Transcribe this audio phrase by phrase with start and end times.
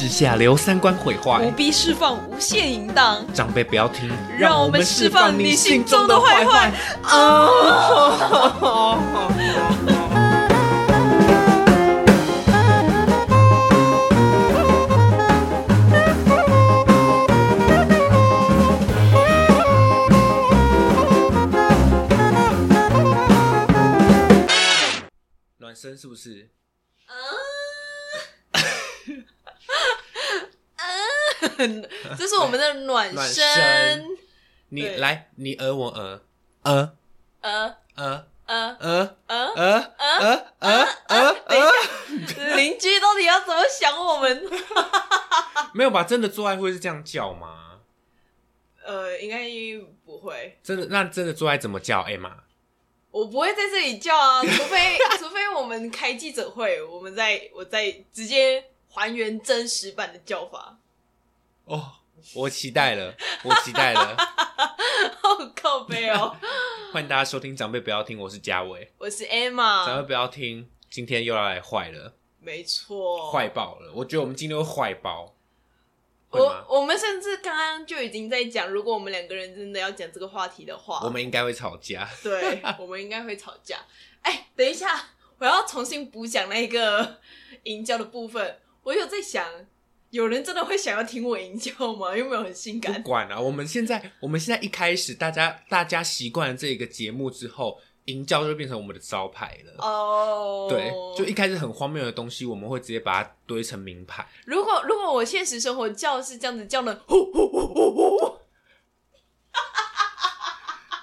[0.00, 1.40] 之下留三观毁坏。
[1.40, 6.72] 不坏，必释放无限淫荡，长辈不要听，让我们释放你心中的坏坏。
[25.58, 26.48] 暖身是不是？
[32.18, 34.06] 这是我们的暖暖身身。
[34.70, 36.22] 你对来，你呃我呃。
[36.62, 36.92] 呃。
[37.40, 37.76] 呃。
[37.96, 38.26] 呃。
[38.46, 38.76] 呃。
[38.86, 39.16] 呃。
[39.26, 39.94] 呃，呃。
[39.98, 40.46] 呃。
[40.58, 40.86] 呃。
[41.08, 41.34] 呃。
[41.46, 41.72] 等一呃，
[42.26, 44.44] 下， 邻居到底要怎么想我们？
[45.74, 46.02] 没有吧？
[46.04, 47.78] 真的做爱会是这样叫吗？
[48.84, 49.46] 呃，应该
[50.04, 52.00] 不会，真的，那真的做爱怎么叫？
[52.00, 52.32] 艾玛？
[53.12, 60.76] 我不会在这里叫啊，除非除非我们开记者会，我们再我再直接还原真实版的叫法。
[61.70, 61.92] 哦，
[62.34, 64.16] 我期待了，我期待了。
[65.22, 66.36] 好靠背哦，
[66.92, 68.92] 欢迎大家收听，长辈不要听，我是嘉伟。
[68.98, 73.92] 我是 Emma，长辈不要听，今天又要来坏了，没错，坏爆了。
[73.94, 75.36] 我觉得我们今天会坏爆，
[76.30, 76.66] 我？
[76.68, 82.08] 我们甚至刚刚就已经在讲，如果我们两个人真的要讲这个话题的话，我们应该会吵架。
[82.20, 83.76] 对， 我们应该会吵架。
[84.22, 87.20] 哎，等一下，我要重新补讲那个
[87.62, 88.58] 营销的部分。
[88.82, 89.46] 我有在想，
[90.10, 92.16] 有人真的会想要听我吟叫吗？
[92.16, 93.02] 有没有很性感不感？
[93.02, 99.84] 管了、我们现在我们现在一开始，大家大家习惯了这个节目之后，营教就变成我们的招牌了。
[99.84, 104.26] 哦，对，就一开始很荒谬的东西，我们会直接把它堆成名牌。
[104.44, 108.38] 如果如果我现实生活叫是这样子叫呢，呼呼呼呼呼，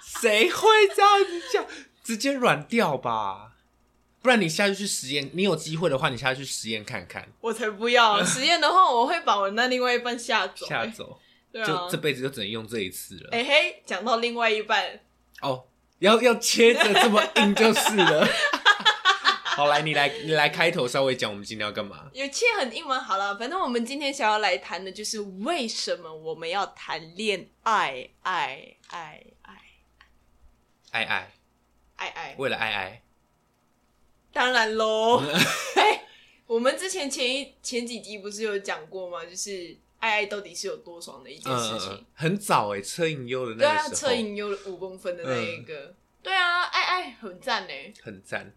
[0.01, 1.65] 谁会这样子叫？
[2.03, 3.56] 直接软掉吧，
[4.27, 5.29] 不然你下去去实验。
[5.31, 11.17] 你有机会的话，你下去实验看看，我才不要实验的话，我会把我那另外一半吓走、吓走，
[11.49, 13.29] 对啊就，这辈子就只能用这一次了。
[13.31, 14.99] 哎、嘿，讲到另外一半，
[15.39, 15.63] 哦，
[15.99, 18.27] 要要切的这么硬就是了。
[19.55, 22.09] 好，来，你来，你来开头稍微讲，我们今天要干嘛？
[22.11, 22.99] 有切很硬吗？
[22.99, 29.53] 好了，反正我们今天想要来谈的就是为什么我们要谈恋爱，爱爱爱
[30.91, 31.31] 爱爱，
[31.95, 32.35] 爱爱。
[32.37, 33.01] 为了爱爱，
[34.37, 35.17] 当然喽，
[35.75, 36.05] 哎、
[36.45, 39.25] 我们之前前一前几集不是有讲过吗？
[39.25, 41.91] 就是爱爱到底是有多爽的一件嗯事情。
[41.91, 47.73] 嗯嗯，很早哎，车影优的对啊，那个时候，车影优五公分的那一个，对啊，爱爱很赞呢。
[48.03, 48.53] 很赞。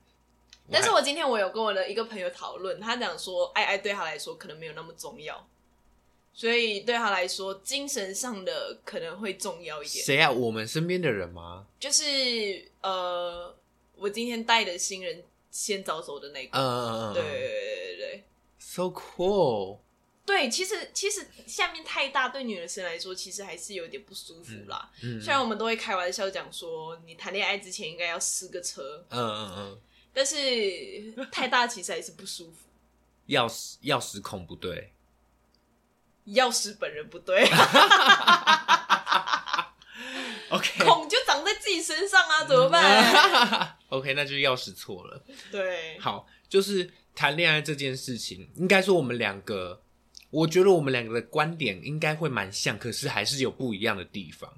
[0.71, 5.49] 但是我今天我有跟我的一个朋友讨论，他讲说爱爱对他来说可能没有那么重要，
[6.35, 10.05] 所以对他来说精神上的可能会重要一点。
[10.05, 10.31] 谁啊？
[10.31, 11.67] 我们身边的人吗？
[11.81, 13.57] 就是呃，
[13.97, 18.25] 我今天带的新人先早走的那个，嗯嗯嗯，嗯对对对对对。
[18.59, 19.79] ，so cool。
[20.25, 24.91] 对，其实其实下面太大，对女生来说其实还是有点不舒服啦。
[25.03, 29.81] 嗯，虽然我们都会开玩笑讲说，你谈恋爱之前应该要试个车，嗯嗯嗯，
[30.13, 30.37] 但是
[31.33, 32.69] 太大其实还是不舒服。
[33.29, 34.93] 钥匙钥匙孔不对。
[36.29, 37.43] 钥匙本人不对，
[40.51, 40.85] OK
[41.71, 43.77] 自己身上啊，怎么办？
[43.91, 45.23] OK，那就是钥匙错了。
[45.53, 49.81] 对，好，就是谈恋爱这件事情，应该说我们两个，
[50.31, 54.53] 我觉得我们两个的观点应该会蛮像，可是还是有不一样的地方。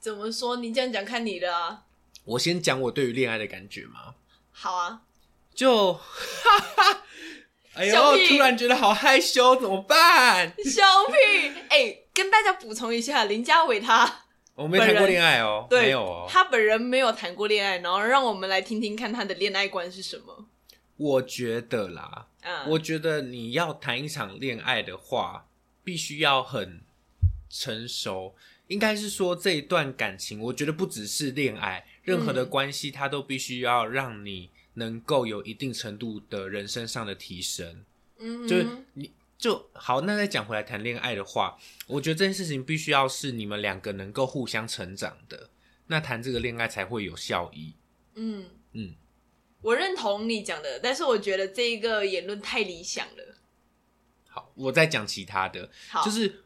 [0.00, 0.56] 怎么说？
[0.56, 1.84] 你这样讲看你的啊。
[2.24, 4.14] 我先讲我对于恋爱的感觉嘛，
[4.50, 5.02] 好啊，
[5.54, 6.00] 就，
[7.74, 10.52] 哎呦，突然觉得好害羞，怎么办？
[10.64, 14.24] 小屁，哎、跟大家补充一下，林家伟他
[14.62, 16.26] 我没谈过恋爱哦，对没有哦。
[16.28, 20.46] 他本人没有谈过恋爱，然后让我们来听听看他的恋爱观是什么。
[20.96, 25.46] 我觉得啦，嗯，我觉得你要谈一场恋爱的话，
[25.82, 26.82] 必须要很
[27.48, 28.34] 成熟。
[28.68, 37.82] 应该是说这一段感情，我觉得不只是恋爱，任何的嗯关系，它都必须要让你能够有一定程度的人生上的提升。
[38.18, 39.10] 嗯，就是你
[39.40, 45.48] 就好，那再讲回来谈恋爱的话，我觉得这件事情必须要是你们两个能够互相成长的，
[45.86, 47.74] 那谈这个恋爱才会有效益。
[48.16, 48.94] 嗯嗯，
[49.62, 53.38] 我认同你讲的，但是我觉得这一个言论太理想了。
[54.28, 56.44] 好，我再讲其他的，好，就是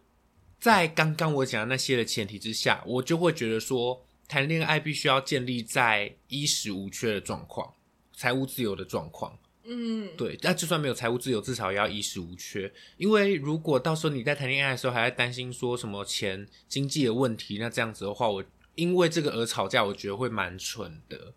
[0.61, 7.75] 在刚刚我讲的那些的前提之下，我就会觉得说，谈恋爱必须要建立在衣食无缺的状况，
[8.13, 9.37] 财务自由的状况。
[9.65, 12.71] 嗯，对，那就算没有财务自由，至少也要衣食无缺。
[12.97, 18.45] 因为如果到时候你在谈恋爱的时候还在担心说什么钱、经济的问题，那这样子的话，我
[18.75, 21.33] 因为这个而吵架，我觉得会蛮蠢的。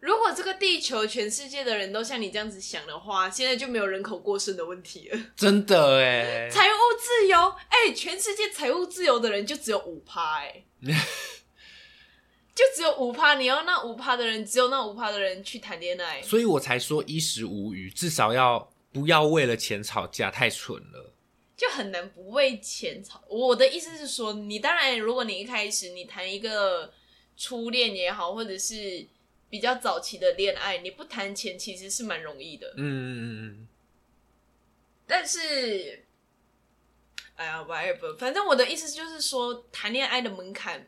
[0.00, 5.18] 如果这个地球全世界的人都像你这样子想的话，现在就没有人口过剩的问题了。
[5.34, 7.38] 真的哎，财务自由，
[7.68, 10.62] 哎、全世界财务自由的人就只有五趴，哎，
[12.56, 13.36] 就只有五趴。
[13.36, 21.12] 你要那五趴的人，只有那五趴的人去谈恋爱，所以我才说衣食无虞，至少要不要为了钱吵架，太蠢了。
[21.56, 23.22] 就很难不为钱吵。
[23.28, 26.92] 我的意思是说，你当然，如果你一开始你谈一个
[27.36, 29.06] 初恋也好，或者是
[29.48, 32.74] 比较早期的恋爱，你不谈钱其实是蛮容易的。
[32.76, 33.68] 嗯嗯嗯嗯，
[35.06, 36.04] 但是，
[37.36, 40.86] 哎呀，whatever，反正我的意思就是说，谈恋爱的门槛，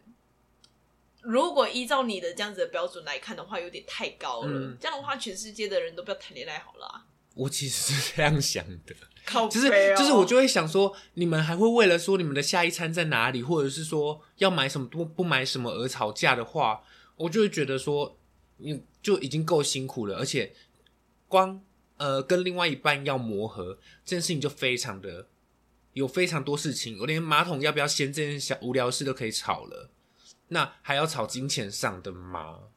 [1.23, 4.50] 如果依照你的这样子的标准来看的话，有点太高了。
[4.50, 8.94] 嗯这样的话，全世界的人都不要谈恋爱好了啊、我其实是这样想的。
[9.25, 16.82] 靠就是就是，我就会想说，你们还会为了说你们的下一餐在哪里，或者是说要买什么不不买什么而吵架的话，
[17.17, 18.19] 我就会觉得说，
[18.56, 20.55] 你就已经够辛苦了，而且
[21.26, 21.62] 光
[21.99, 25.29] 呃跟另外一半要磨合这件事情就非常的
[25.93, 29.91] 有非常多事情，我连马桶要不要掀这件小无聊事都可以吵了，
[30.49, 32.71] 那还要吵金钱上的吗？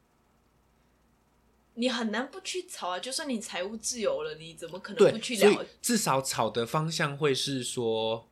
[1.74, 2.98] 你很难不去吵啊。
[2.98, 5.64] 就算你财务自由了，你怎么可能不，去聊？
[5.80, 8.28] 至少吵的方向会是说，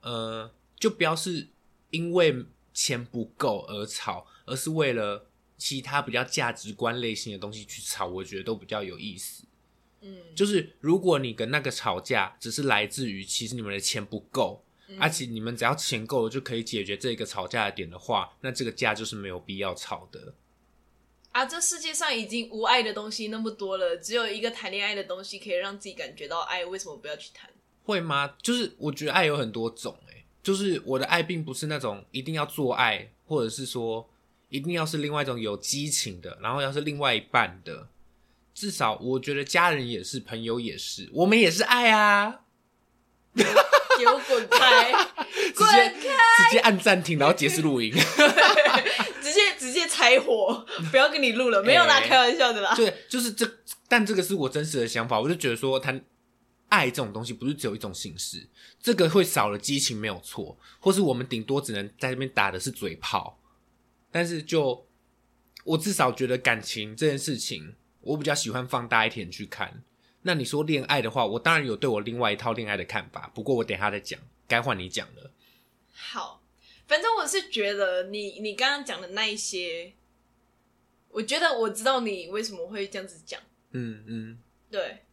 [0.00, 1.48] 呃，就不要是
[1.90, 5.26] 因为钱不够而吵，而是为了
[5.58, 9.44] 其他比较价值观类型的东西去吵，我觉得都比较有意思。
[10.00, 20.34] 嗯，就是如果你跟那个吵架只是来自于其实你们的钱不够，嗯而且你们只要钱够了就可以解决这个吵架的点的话，那这个架就是没有必要吵的。
[21.32, 27.50] 啊，这世界上已经无爱的东西那么多了，只有一个谈恋爱的东西可以让自己感觉到爱，为什么不要去谈？
[27.82, 28.36] 会吗？
[28.40, 34.08] 就是我觉得爱有很多种、欸，就是我的爱并不是那种一定要做爱，或者是说
[34.48, 37.88] 一定要是另外一种有激情的，然后要是另外一半的，
[38.54, 42.42] 至少我觉得家人也是，朋友也是，我们也是爱啊。
[44.04, 44.92] 给我滚开！
[45.54, 47.92] 滚开直接按暂停，然后结束录音。
[49.22, 52.74] 直接直接拆火，不要跟你录了， 没有啦，哎开玩笑的啦。
[52.74, 53.50] 对，就是这，
[53.88, 56.04] 但这个是我真实的想法，我就觉得说，谈
[56.68, 58.48] 爱这种东西不是只有一种形式，
[58.80, 63.40] 这个会少了激情没有错，或是我们顶多只能在这边打的是嘴炮，
[64.12, 64.86] 但是就
[65.64, 69.82] 我至少觉得感情这件事情，我比较喜欢放大一点去看。
[70.26, 74.18] 那你说恋爱的话，我当然有对我另外一套恋爱的看法，不过我等一下再讲，
[74.48, 75.30] 该换你讲了。
[75.92, 76.42] 好，
[76.88, 79.92] 反正我是觉得你你刚刚讲的那一些，
[81.10, 83.38] 我觉得我知道你为什么会这样子讲。
[83.72, 84.38] 嗯嗯，
[84.70, 85.04] 对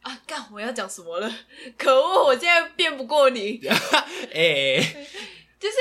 [0.00, 1.32] 啊，干我要讲什么了？
[1.78, 3.60] 可恶，我现在辩不过你。
[4.34, 5.06] 哎、
[5.60, 5.76] 就是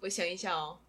[0.00, 0.80] 我想一下哦。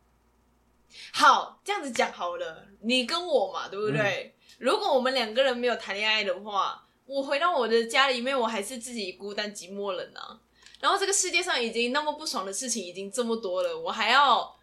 [1.13, 4.35] 好，这样子讲好了，你跟我嘛，对不对？
[4.63, 10.39] 如果我们两个人没有谈恋爱的话，我回到我的家里面，我还是自己孤单寂寞冷啊。
[10.79, 14.55] 然后这个世界上已经那么不爽的事情已经这么多了，我还要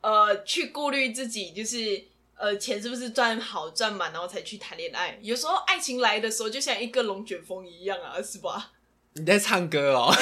[0.00, 2.02] 呃去顾虑自己，就是
[2.34, 5.18] 呃钱是不是赚好赚满，然后才去谈恋爱。
[5.20, 8.70] 有时候爱情来的时候，就像一个龙卷风一样啊，是吧？
[9.12, 10.10] 你在唱歌哦？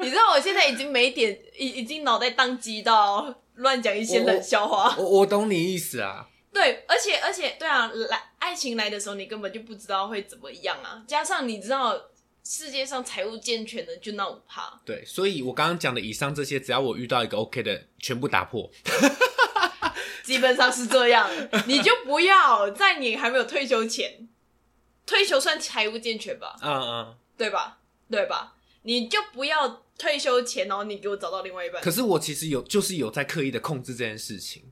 [0.00, 4.96] 你知道我现在已经没点，已已经脑袋宕机到乱讲一些冷笑话。
[4.96, 6.30] 我我懂你意思啊。
[6.54, 11.04] 对，而且而且对啊，来爱情来的时候，你根本就不知道会怎么样啊。
[11.06, 12.00] 加上你知道
[12.44, 18.70] 世界上财务健全的就那五趴，对，所以我刚刚讲的以上这些，只要我遇到一个 OK 的，全部打破。
[20.22, 21.28] 基本上是这样。
[21.66, 24.28] 你就不要在你还没有退休前，
[25.04, 27.16] 退休算财务健全吧， 嗯嗯。
[27.36, 27.78] 对吧？
[28.08, 28.54] 对吧？
[28.82, 31.82] 你就不要退休前，然后你给我找到另外一半。
[31.82, 34.70] 可是我其实有，就是有在刻意的控制这件事情。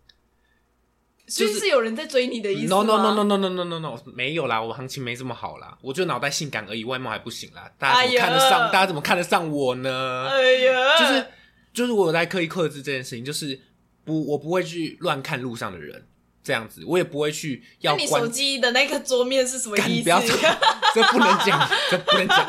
[1.33, 7.73] 所以是有人在追你的意思 No 吗 no no no no no no no no，没有啦，我行情没这么好啦，我就脑袋性感而已，外貌还不行啦。
[7.79, 8.61] 大家怎么看得上？
[8.61, 10.29] 哎大家怎么看得上我呢？
[10.29, 11.27] 哎呀，就是
[11.73, 13.59] 就是我有在刻意克制这件事情，就是
[14.05, 16.07] 不我不会去乱看路上的人，
[16.45, 20.03] 这样子，我也不会去要你手机的那个桌面是什么意思？
[20.03, 20.29] 不要这
[20.95, 22.47] 这不能讲，这不能讲，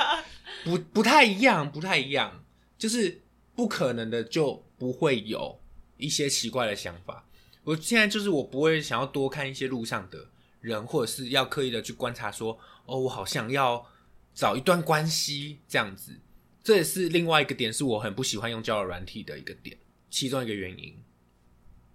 [0.65, 2.43] 不不太一样，不太一样，
[2.77, 3.21] 就是
[3.55, 5.57] 不可能的就不会有
[5.95, 7.23] 一些奇怪的想法。
[7.63, 10.27] 我现在就是我不会想要多看一些路上的
[10.61, 13.85] 人，或者是要刻意的去观察说，哦，我好想要
[14.33, 16.19] 找一段关系这样子。
[16.63, 19.77] 这也是另外一个点，是我很不喜欢用交友软体的一个点，
[20.09, 21.03] 其中一个原因。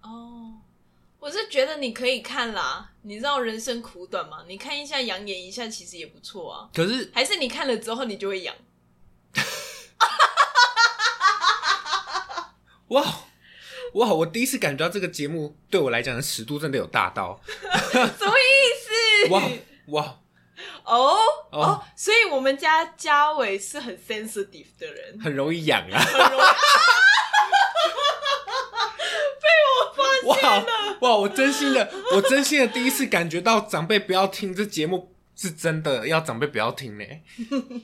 [0.01, 0.61] 哦，
[1.19, 6.69] 我是觉得你可以看啦，你知道人生苦短嘛，你看一下养眼一下，其实也不错啊。
[6.73, 8.55] 可是还是你看了之后你就会养？
[12.89, 13.28] 哇，
[13.93, 14.13] 哇！
[14.13, 19.31] 我第一次感觉到这个节目对我来讲的尺度真的有大到， 什么意思？
[19.31, 19.41] 哇
[19.87, 20.19] 哇，
[20.83, 21.17] 哦
[21.51, 25.99] 哦哦，所以我们家嘉伟是很 sensitive 的人，很容易痒啊！
[25.99, 26.43] 很容易
[30.25, 30.65] 哇
[31.01, 31.15] 哇！
[31.15, 37.05] 我真心的，我真心的第一次感觉到长辈不要听这节目是真的，要长辈不要听呢。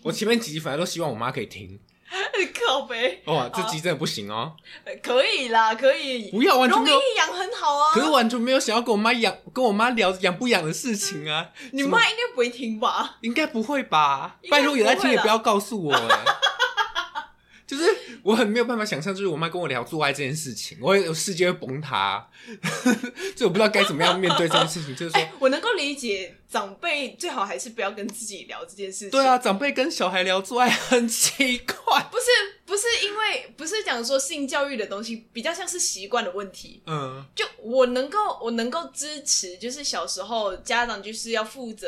[0.03, 1.79] 我前面几集反正都希望我妈可以听，
[2.65, 4.53] 靠背，哇，这集真的不行哦，
[5.01, 7.93] 可以啦，可以，不要完全没有，养很好啊。
[7.93, 11.50] 可是完全没有想要跟我妈养，跟我妈聊养不养的事情啊。
[11.71, 13.17] 你妈应该不会听吧？
[13.21, 14.38] 应该不会吧？
[14.50, 16.07] 拜托有在听也不要告诉我哎。
[17.67, 17.84] 就是
[18.22, 22.27] 我很没有办法想象，就是我妈跟我聊做爱这件事情，我有世界会崩塌，
[23.36, 24.95] 就我不知道该怎么样面对这件事情。
[24.95, 29.10] 就是说，哎、我能够理解长辈最好还是不要跟自己聊这件事情。
[29.10, 31.75] 对啊，长辈跟小孩聊做爱很奇怪。
[32.12, 32.25] 不是
[32.65, 36.81] 不是因为不是讲说性教育的东西，比较像是习惯的问题。
[36.86, 41.88] 嗯，就我能够我能够支持，就是小时候家长就是要负责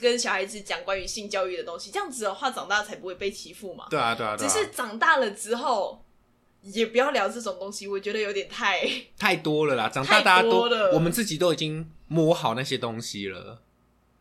[0.00, 3.86] 跟小孩子讲关于性教育的东西，这样子的话长大才不会被欺负嘛。
[3.90, 6.04] 对啊，对啊，对啊，只是长大了之后，
[6.62, 8.88] 也不要聊这种东西，我觉得有点太
[9.18, 9.88] 太多了啦。
[9.92, 13.62] 长大大家都我们自己都已经摸好那些东西了，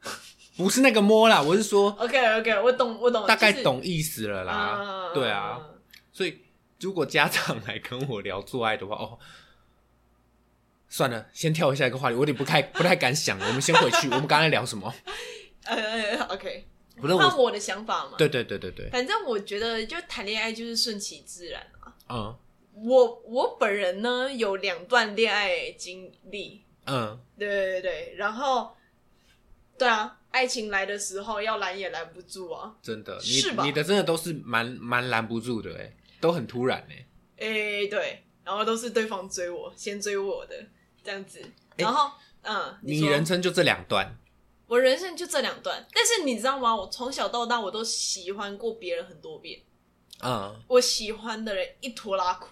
[0.57, 4.79] 不是那个摸啦，我是说 OK OK，我懂我懂，大概懂意思了啦。
[4.81, 5.59] 嗯对啊，
[6.11, 6.41] 所以
[6.79, 9.17] 如果家长来跟我聊做爱的话，哦，
[10.89, 13.39] 算了，先跳下一个话题，我有点不太不太敢想。
[13.39, 14.93] 我们先回去，我们刚才聊什么？
[15.67, 16.65] 呃，OK，
[16.97, 18.15] 不是我，换我的想法嘛。
[18.17, 21.93] 对对对对对，反正我觉得，就谈恋爱就是顺其自然啊。
[22.09, 22.35] 嗯。
[22.79, 28.77] 我我本人呢有两段恋爱经历，嗯，对对对，然后
[29.79, 32.75] 对啊，爱情来的时候要拦也拦不住啊。
[32.83, 33.63] 真的，你是吧？
[33.63, 37.05] 你你的真的都是蛮蛮拦不住的，哎，都很突然哎。
[37.37, 40.55] 诶，对，然后都是对方追我，先追我的
[41.03, 41.41] 这样子，
[41.77, 42.11] 然后
[42.43, 43.09] 嗯，你说。
[43.09, 44.15] 人生就这两段，
[44.67, 46.75] 我人生就这两段，但是你知道吗？
[46.75, 49.61] 我从小到大我都喜欢过别人很多遍，
[50.23, 52.47] 嗯我喜欢的人一拖拉苦，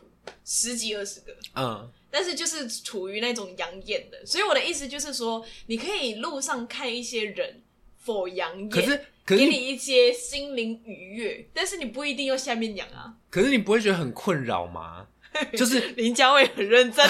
[0.46, 1.36] 十几二十个。
[1.56, 7.62] 嗯，但是就是处于那种养眼的，所以我的意思就是说，你可以路上看一些人
[7.98, 13.14] 否养眼，可是给你一些心灵愉悦，但是你不一定要下面养啊。
[13.30, 15.08] 可是你不会觉得很困扰吗？
[15.58, 17.06] 就是林家伟很认真，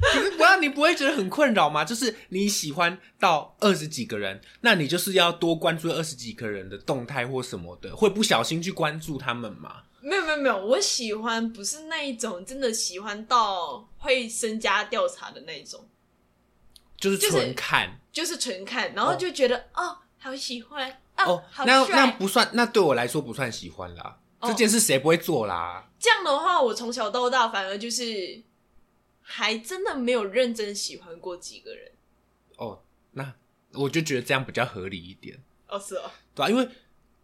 [0.00, 1.84] 可是不要，你不会觉得很困扰吗？
[1.84, 9.82] 就是你喜欢到二十几个人，那你就是要多关注二十几个人的动态或什么的，会不小心去关注他们吗？
[10.00, 15.88] 没有没有没有，我喜欢不是那一种真的喜欢到会身家调查的那一种，
[16.96, 22.06] 就是纯看就是纯看，然后就觉得哦好喜欢哦哦，好那那。
[22.12, 24.18] 不算，那对我来说不算喜欢啦。
[24.40, 25.84] 哦这件事谁不会做啦？
[25.98, 28.40] 这样的话，我从小到大反而就是
[29.30, 31.92] 还真的没有认真喜欢过几个人。
[32.56, 32.82] 哦，
[33.12, 33.34] 那
[33.74, 36.66] 我就觉得这样比较合理一点，哦，是哦，对啊、因为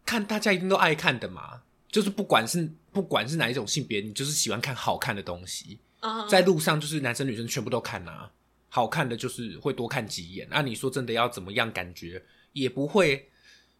[0.04, 5.78] 看大家一定都爱看的嘛，就是不管是不管是哪一种性别，你就是喜欢看好看的东西。
[6.00, 8.30] 啊，在路上就是男生女生全部都看啊，
[8.68, 10.46] 好看的就是会多看几眼。
[10.50, 11.72] 那、你说真的要怎么样？
[11.72, 13.30] 感觉也不会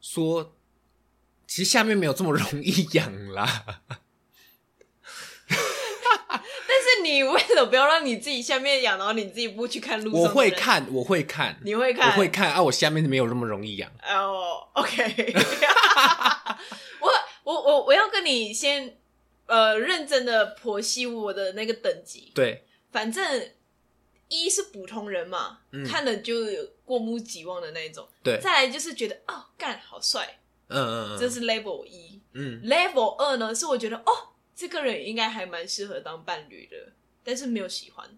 [0.00, 0.56] 说，
[1.46, 3.82] 其实下面没有这么容易养啦。
[5.46, 12.62] 但是你为了不要让你自己下面痒，然后你自己不去看路上，我会，看，我会看，你会看，我会看啊。
[12.62, 13.90] 我下面没有那么容易养。
[14.08, 15.34] 哦，OK
[17.00, 17.11] 我
[17.44, 18.96] 我我我要跟你先
[19.46, 23.50] 呃认真的剖析我的那个等级，对，反正
[24.28, 25.84] 一是普通人嘛，嗯。
[25.87, 32.61] 看了就有过目即忘的那种，对，再来就是觉得哦干好帅，嗯嗯嗯，这是 level 一、嗯。
[32.64, 36.92] level 二呢是我觉得哦这个人应该还蛮适合当伴侣的，
[37.23, 38.08] 但是没有喜欢，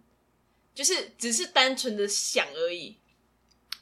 [0.75, 2.99] 就是只是单纯的想而已，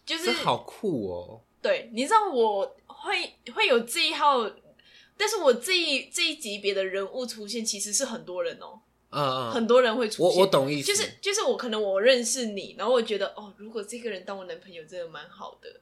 [0.06, 1.40] 就是好酷哦。
[1.60, 4.50] 对，你知道我会会有这一号，
[5.16, 8.80] 但是我这一这一级别的人物出现，其实是很多人哦，
[9.10, 10.40] 嗯嗯，很多人会出我现。
[10.40, 15.80] 我懂意思，就是就是我可能我认识你，然后我觉得哦，如果这个人当我男朋友，真的蛮好的。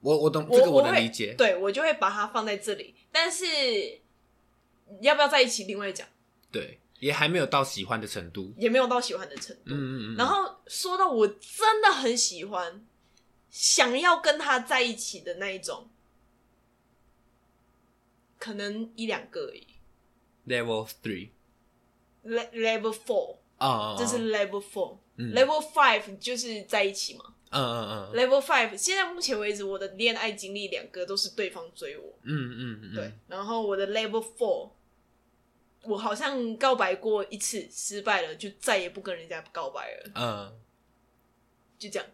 [0.00, 1.34] 我我懂我这个，我理解。
[1.36, 2.94] 对我就会把它放在这里。
[3.10, 3.44] 但是
[5.00, 6.06] 要不要在一起，另外讲，
[6.50, 8.52] 对，也还没有到喜欢的程度。
[8.56, 9.62] 也没有到喜欢的程度。
[9.66, 10.16] 嗯嗯嗯。
[10.16, 12.84] 然后说到我真的很喜欢，
[13.50, 15.88] 想要跟他在一起的那一种，
[18.38, 19.66] 可能一两个而已。
[20.46, 21.30] level three
[22.22, 27.34] Le- level four，啊，这是 level four、嗯 level five 就是在一起嘛。
[27.50, 34.70] 嗯嗯嗯 level five 现在目前为止，我的恋爱经历两个都是对方追我，嗯嗯嗯，对，然后我的 level four
[35.86, 40.60] 我好像告白过一次，失败了，就再也不跟人家告白了，嗯，
[41.78, 42.08] 就这样。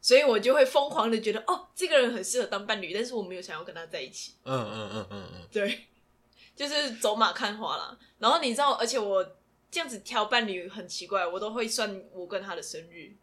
[0.00, 4.34] 所以我就会疯狂的觉得，哦，这个人很适合当伴侣，但是我没有想要跟他在一起。
[4.44, 5.86] 嗯嗯嗯嗯嗯，对，
[6.54, 7.98] 就是走马看花啦。
[8.18, 9.36] 然后你知道，而且我
[9.70, 13.16] 这样子挑伴侣很奇怪，我都会算我跟他的生日、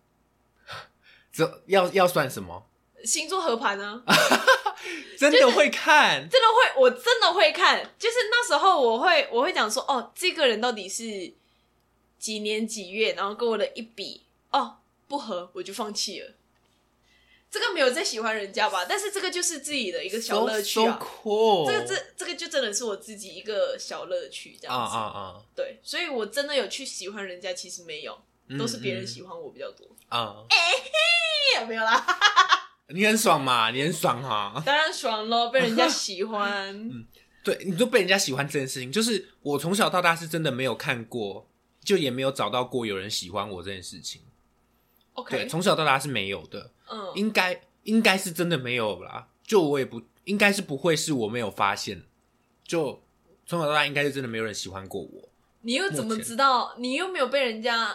[1.31, 2.69] 这要要算什么？
[3.05, 4.03] 星座合盘呢、
[5.17, 6.27] 真的会看？
[6.29, 7.93] 真的会，我真的会看。
[7.97, 11.33] 就是那时候我会我会讲说，哦，这个人到底是
[12.19, 16.31] 几年几月，然后跟我的一比，哦，不合，我就放弃了。
[17.49, 21.05] 这个没有在喜欢人家吧，但是这个就是自己的一个小乐趣 So- 啊 so。
[21.05, 21.67] cool！
[21.67, 24.95] 这个这这个就真的是我自己一个小乐趣，这啊样子。
[24.95, 29.87] 啊啊，对，所以我真的有去喜欢人家，其实没有，嗯都是别人喜欢我比较多。
[30.09, 30.37] 啊！
[31.59, 32.03] 有没有啦？
[32.93, 33.71] 你很爽嘛？
[33.71, 34.61] 你很爽哈？
[34.65, 36.69] 当然爽咯， 被人家喜欢。
[36.77, 37.05] 嗯
[37.43, 41.45] 对，你都被人家喜欢这件事情，就是我从小到大是真的没有看过，
[41.83, 44.21] 就也没有找到过有人喜欢我这件事情。
[45.27, 49.27] 对，OK，从小到大是没有的，嗯，应该应该是真的没有啦。
[49.45, 52.03] 就我也不应该是不会是我没有发现，
[52.63, 53.03] 就
[53.45, 55.29] 从小到大应该是真的没有人喜欢过我。
[55.63, 56.73] 你又怎么知道？
[56.77, 57.93] 你又没有被人家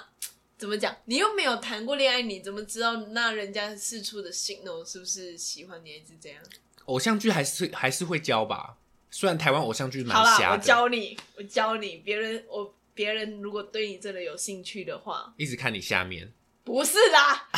[0.58, 0.94] 怎么讲？
[1.04, 6.42] 你又没有谈过恋爱，你怎么知道那人家释出的 signal 是不是喜欢你，还是怎样？
[6.86, 8.76] 偶像剧还是还是会教吧，
[9.10, 11.98] 虽然台湾偶像剧蛮好啦，我的，教你，我教你。
[11.98, 16.32] 别人我别人如果对你真的有兴趣的话，一直看你下面，
[16.64, 17.48] 不是啦，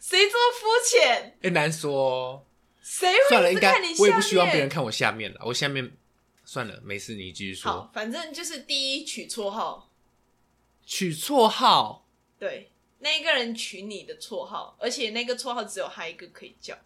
[0.00, 1.38] 谁这么肤浅？
[1.42, 2.44] 很难说哦。
[2.82, 3.98] 谁算了，应该会一直看你下面？
[4.00, 5.90] 我也不希望别人看我下面了，我下面
[6.44, 9.90] 算了，没事，你继续说好。，反正就是第一取绰号，
[10.84, 12.03] 取绰号
[12.38, 16.76] 对，那一个人取你的绰号，而且那个绰号只有他一个可以叫，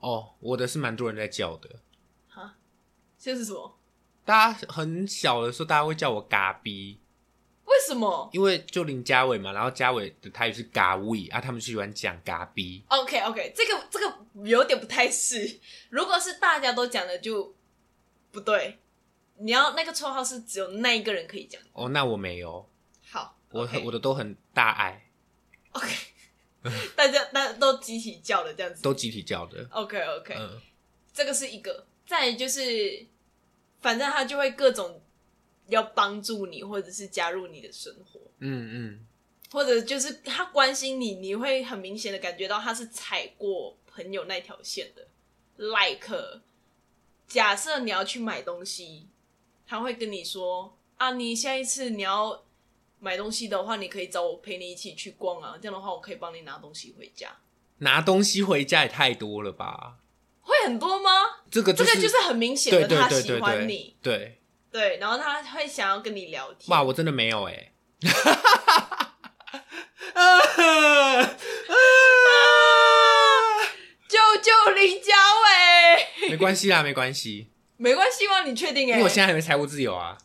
[0.00, 1.80] 哦，我的是蛮多人在叫的。
[2.28, 2.56] 哈，
[3.18, 3.78] 这是什么？
[4.24, 6.98] 大家很小的时候，大家会叫我嘎逼，
[7.64, 12.84] 为什么因为就林家伟嘛，然后嘉伟的台语是嘎威啊，他们就喜欢讲嘎逼。
[12.88, 15.60] ？OK OK，这个这个有点不太是，
[15.90, 17.54] 如果是大家都讲的就
[18.32, 18.78] 不对，
[19.38, 21.60] 你要那个绰号是只有那一个人可以讲。
[21.72, 22.68] 哦，那我没有，
[23.08, 25.08] 好，我 OK 我的都很大爱
[25.72, 25.94] ，OK，
[26.94, 28.82] 大家大家都集体叫的这样子。
[28.82, 29.66] 都集体叫的。
[29.70, 30.60] OK OK，、嗯，
[31.12, 31.86] 这个是一个。
[32.06, 33.04] 再来就是，
[33.80, 35.02] 反正他就会各种
[35.66, 39.06] 要帮助你，或者是加入你的生活，嗯嗯，
[39.50, 45.08] 或者就是他关心你，你会很明显的感觉到他是踩过朋友那条线的。
[45.56, 46.42] Like，
[47.26, 49.08] 假设你要去买东西，
[49.66, 52.45] 他会跟你说啊，你下一次你要
[53.06, 57.28] 买东西的话，你可以找我陪你一起去逛啊，这样的话我可以帮你拿东西回家。
[57.78, 59.98] 拿东西回家也太多了吧？
[60.40, 61.10] 会很多吗？
[61.48, 64.40] 这个就是这个就是很明显的，他喜欢你，对
[64.72, 66.68] 对，对，然后他会想要跟你聊天。
[66.70, 67.72] 哇，我真的没有 哎、
[74.08, 75.14] 救救林佳
[75.44, 76.28] 伟！
[76.30, 78.42] 没关系啦，没关系，没关系吗？
[78.42, 78.94] 你确定、欸？
[78.94, 80.18] 因为我现在还没财务自由啊。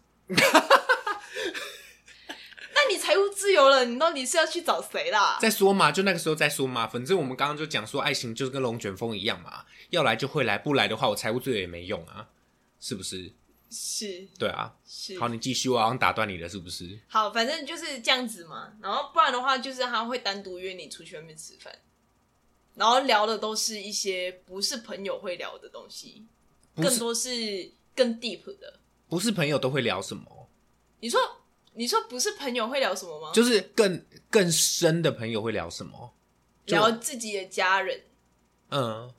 [2.91, 5.37] 那你财务自由了，你到底是要去找谁啦？
[5.39, 6.85] 再说嘛，就那个时候再说嘛。
[6.85, 12.27] 反正我们刚刚就讲说，爱情就是跟龙卷风一样嘛，要来就会来，不来的话，我财务自由也没用啊，
[12.81, 13.31] 是不是？
[13.69, 14.75] 是对啊。
[14.85, 16.99] 是，好，你继续，我好像打断你了，是不是？
[17.07, 18.73] 好，反正就是这样子嘛。
[18.81, 21.73] 然后不然的话，就是他会单独约你出去外面吃饭，
[22.75, 26.25] 然后聊的都是一些不是朋友会聊的东西，
[26.75, 28.81] 更多是更 deep 的。
[29.07, 30.49] 不是朋友都会聊什么，
[30.99, 31.19] 你说，
[31.73, 33.31] 你说不是朋友会聊什么吗？
[33.33, 36.13] 就是更更深的朋友会聊什么？
[36.65, 38.01] 就聊自己的家人。
[38.69, 39.13] 嗯，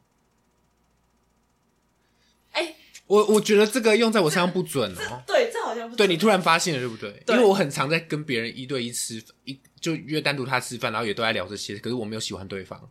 [2.52, 5.22] 哎、我我觉得这个用在我身上不准哦。
[5.26, 7.10] 对，这好像不对你突然发现了，对不对？
[7.26, 12.90] 对因为我很常在跟别人一对一吃，一就约单独他吃饭，然后也都在聊这些，可是我没有喜欢对方，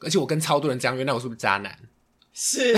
[0.00, 1.78] 而且我跟超多人这样约，那我是不是渣男？
[2.32, 2.74] 是。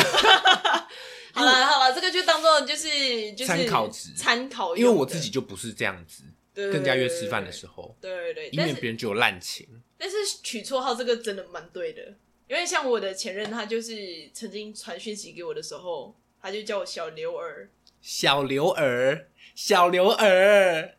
[1.33, 9.67] 好了好了，这个就当做就是就是参考值参考，因为我自己就不是这样子，对跟人家约吃饭的时候，对对对，以免别人觉得我滥情。
[9.97, 12.03] 但是取绰号这个真的蛮对的，
[12.49, 20.97] 因为像我的前任，他就是曾经传讯息给我的时候，他就叫我小刘儿，小刘儿，小刘儿，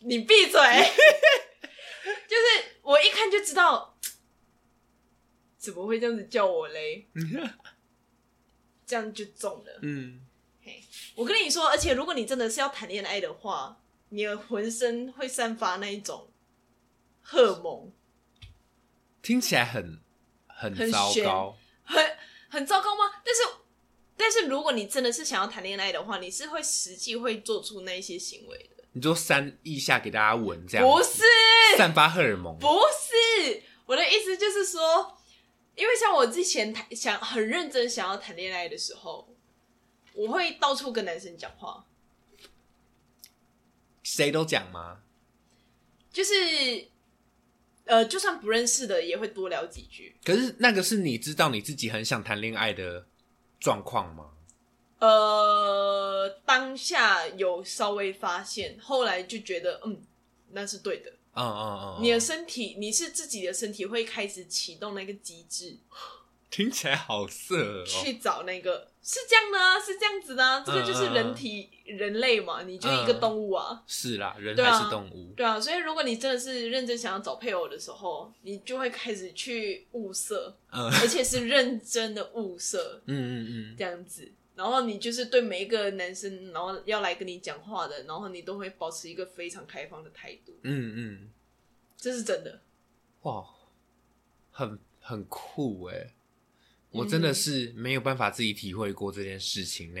[0.00, 0.60] 你闭嘴！
[2.28, 3.98] 就是我一看就知道，
[5.58, 7.08] 怎么会这样子叫我嘞？
[8.86, 9.78] 这样就中了。
[9.82, 10.20] 嗯，
[10.62, 10.82] 嘿
[11.14, 13.78] 我跟你说，而且如果你真的是要谈恋爱的话，
[14.10, 16.28] 你的浑身会散发那一种
[17.22, 17.92] 荷尔蒙，
[19.20, 19.98] 听起来很
[20.46, 21.56] 很很糟糕。
[21.84, 22.16] 很
[22.48, 23.04] 很糟糕吗？
[23.24, 23.42] 但是，
[24.16, 28.84] 但是如果你真的是想要谈恋爱的话，你是会实际会做出那一些行为的。
[28.92, 31.22] 你就三腋下给大家闻，这样不是，
[31.76, 32.58] 散发荷尔蒙。
[32.58, 35.15] 不是，我的意思就是说，
[35.76, 39.28] 因为像我之前谈想很认真想要谈恋爱的时候，
[40.14, 41.86] 我会到处跟男生讲话，
[44.02, 45.02] 谁都讲吗？
[46.10, 46.34] 就是
[47.84, 50.16] 呃，就算不认识的也会多聊几句。
[50.24, 53.06] 可是那个是你知道你自己很想谈恋爱的
[53.60, 54.32] 状况吗？
[54.98, 60.02] 呃，当下有稍微发现，后来就觉得嗯，
[60.52, 61.12] 那是对的。
[61.36, 65.76] 嗯嗯嗯，你的身体，你是自己的身体会开始启动那个机制，
[66.50, 67.84] 听起来好色哦。
[67.84, 75.32] 去找那个是这样的啊，是这样子的啊，这个就是人体、人类嘛，你就一个动物啊，是啦，人还是动物。
[75.36, 80.90] 对啊，所以如果你真的是认真想要找配偶的时候，你就会开始去物色，嗯。
[81.00, 84.32] 而且是认真的物色 嗯嗯嗯，这样子。
[84.56, 91.30] 然后你就是对每一个男生，然后要来跟你讲话的，然后你都会保持一个非常开放的态度，嗯嗯，
[91.96, 92.62] 这是真的。
[93.22, 93.46] 哇，
[94.50, 96.14] 很很酷哎！
[96.90, 100.00] 我真的是没有办法自己体会过这件事情呢。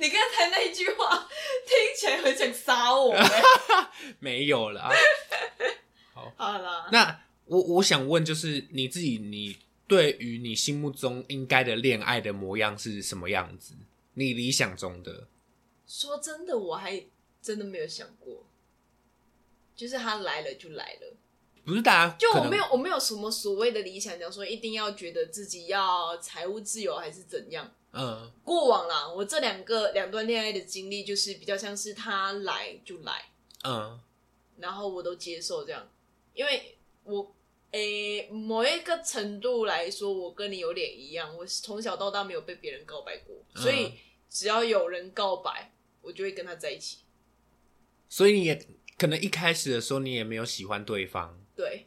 [0.00, 1.28] 你刚才那一句话
[1.66, 3.30] 听起来很想杀我、欸。
[4.20, 4.88] 没有啦。
[6.14, 9.56] 好啦，那我我想问，就是你自己，你
[9.90, 13.74] 对于你心目中应该的恋爱的模样是什么样子？
[14.14, 15.26] 你理想中的？
[15.84, 17.04] 说真的，我还
[17.42, 18.46] 真的没有想过，
[19.74, 21.16] 就是他来了就来了。
[21.64, 27.68] 不是大家就我没有，我没有什么所谓的理想，讲说一定要觉得自己要财务自由还是怎样。
[27.92, 33.32] 嗯过往啦，我这两个两段恋爱的经历，就是比较像是他来就来，
[33.64, 34.00] 嗯
[34.58, 35.88] 然后我都接受这样，
[36.32, 37.34] 因为我
[37.72, 43.92] 诶、某一个程度来说，我跟你有点一样，我是从小到大没有被别人告白过，嗯所以
[44.28, 46.98] 只要有人告白，我就会跟他在一起。
[48.08, 48.66] 所以你也
[48.98, 51.38] 可能一开始的时候你也没有喜欢对方。
[51.54, 51.86] 对，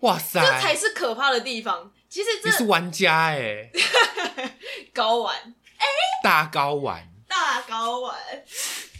[0.00, 1.92] 哇塞，这才是可怕的地方。
[2.08, 3.70] 其实你是玩家哎、
[4.92, 5.54] 高玩
[6.22, 7.08] 大高玩。
[7.26, 8.14] 大高玩，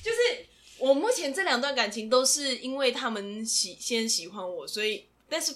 [0.03, 0.47] 就是
[0.79, 5.55] 我目前这两段感情都是因为他们喜先喜欢我，所以但是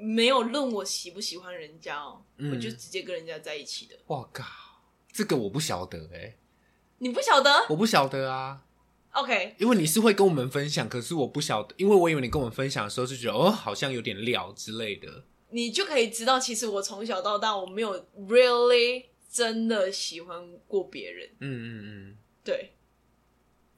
[0.00, 3.96] 没有论我喜不喜欢人家哦，嗯我就直接跟人家在一起的。
[4.06, 4.44] 哇靠，
[5.12, 6.36] 这个我不晓得哎、
[6.98, 8.62] 你不晓得我不晓得啊
[9.12, 15.24] ，？OK，因为你是会跟我们分享，可是我不晓得，因为我以为你跟我们分享的时候是觉得哦，好像有点料之类的。
[15.50, 21.30] 你就可以知道，其实我从小到大我没有 really 真的喜欢过别人。
[21.40, 22.74] 嗯嗯对，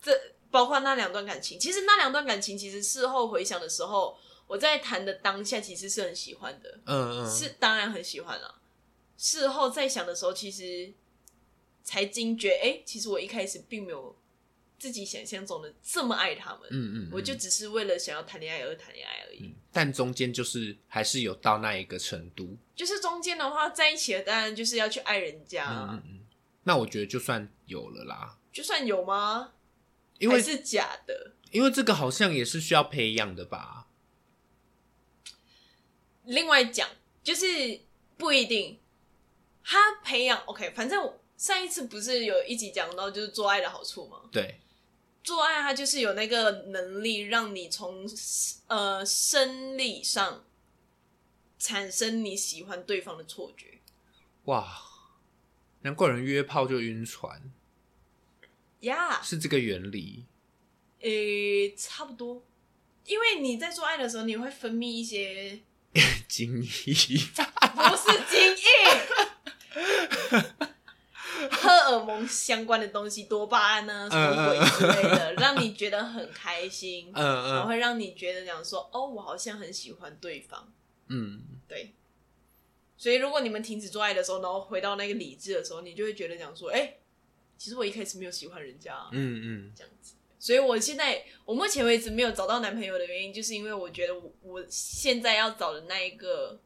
[0.02, 0.12] 这
[0.50, 4.18] 包括那两段感情，其实那两段感情，其实事后回想的时候，
[4.50, 8.60] 我在谈的当下其实是很喜欢的，嗯嗯嗯，是当然很喜欢了。
[9.16, 10.92] 事后再想的时候，其实
[11.84, 14.16] 才惊觉，哎、其实我一开始并没有
[14.76, 19.44] 自己想象中的这么爱他们，嗯嗯嗯，我就只是为了想要谈恋爱而谈恋爱而已。
[19.44, 22.56] 嗯，但中间就是还是有到那一个程度。
[22.74, 26.20] 就是中间的话，在一起了，当然就是要去爱人家，嗯嗯嗯，
[26.64, 29.52] 那我觉得就算有了啦，就算有吗？
[30.18, 31.34] 因为是假的。
[31.52, 33.86] 因为这个好像也是需要培养的吧。
[36.30, 36.88] 另外讲，
[37.24, 37.80] 就是
[38.16, 38.78] 不一定，
[39.64, 44.22] 他培养 OK，反正上一次不是有一集讲到就是做爱的好处吗？
[44.30, 44.60] 对，
[45.24, 48.08] 做爱它就是有那个能力让你从
[48.68, 50.44] 呃生理上
[51.58, 53.80] 产生你喜欢对方的错觉。
[54.44, 54.82] 哇，
[55.82, 57.50] 难怪人约炮就晕船，
[58.80, 60.26] 呀、是这个原理。
[61.00, 62.44] 诶、差不多，
[63.06, 65.60] 因为你在做爱的时候，你会分泌一些
[66.28, 68.64] 精益，不是精益，
[71.50, 80.72] 荷尔蒙相关的东西，多巴胺呢、什么鬼之类的，让你觉得很开心，嗯嗯然后会让你觉得讲说，哦，我好像很喜欢对方，
[81.08, 81.92] 嗯，对。
[82.96, 86.98] 所以如果你们停止做爱的时候，然后回到那个理智的时候，你就会觉得讲说，哎、
[87.58, 89.72] 其实我一开始没有喜欢人家、啊，嗯嗯。
[89.74, 90.12] 这样子。
[90.40, 96.58] 所以我现在我目前为止没有找到男朋友的原因，就是因为我觉得我我现在要找的那一个，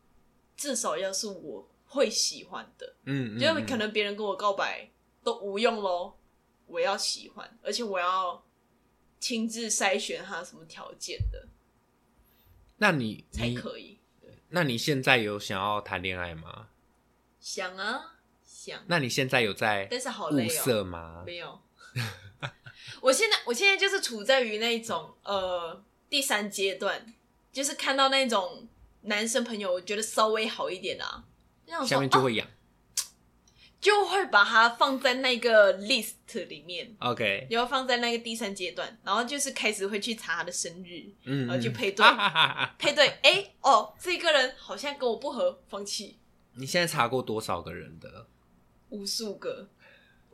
[0.56, 4.88] 至少要是我会喜欢的，嗯，就可能别人跟我告白
[5.24, 6.14] 都无用喽，
[6.66, 8.44] 我要喜欢，而且我要
[9.18, 11.48] 亲自筛选他什么条件的
[12.76, 13.98] 那你你才可以。
[14.50, 16.68] 那你现在有想要谈恋爱吗？
[17.40, 21.24] 想啊想，那你现在有在但是好累哦，色吗？
[21.26, 21.60] 没有。
[23.00, 27.14] 我现在我现在就是处在于那种呃第三阶段，
[27.52, 28.68] 就是看到那种
[29.02, 31.24] 男生朋友，我觉得稍微好一点啊，
[31.86, 32.46] 下面就会痒。
[33.80, 36.14] 就会把它放在那个 list
[36.48, 42.02] 里面，OK，然后放在那个第三阶段，然后就是开始会去查他的生日，嗯，然后去配对
[42.78, 46.16] 配对，哎、哦，这个人好像跟我不合，放弃。
[46.54, 48.26] 你现在查过多少个人的？
[48.88, 49.68] 无数个，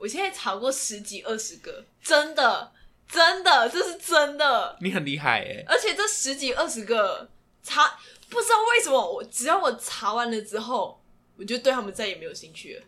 [0.00, 2.72] 我现在查过十几二十个，真的
[3.06, 7.28] 真的，这是真的，你很厉害哎，而且这十几二十个
[7.62, 7.98] 查，
[8.30, 11.02] 不知道为什么，我只要我查完了之后，
[11.36, 12.82] 我就对他们再也没有兴趣了。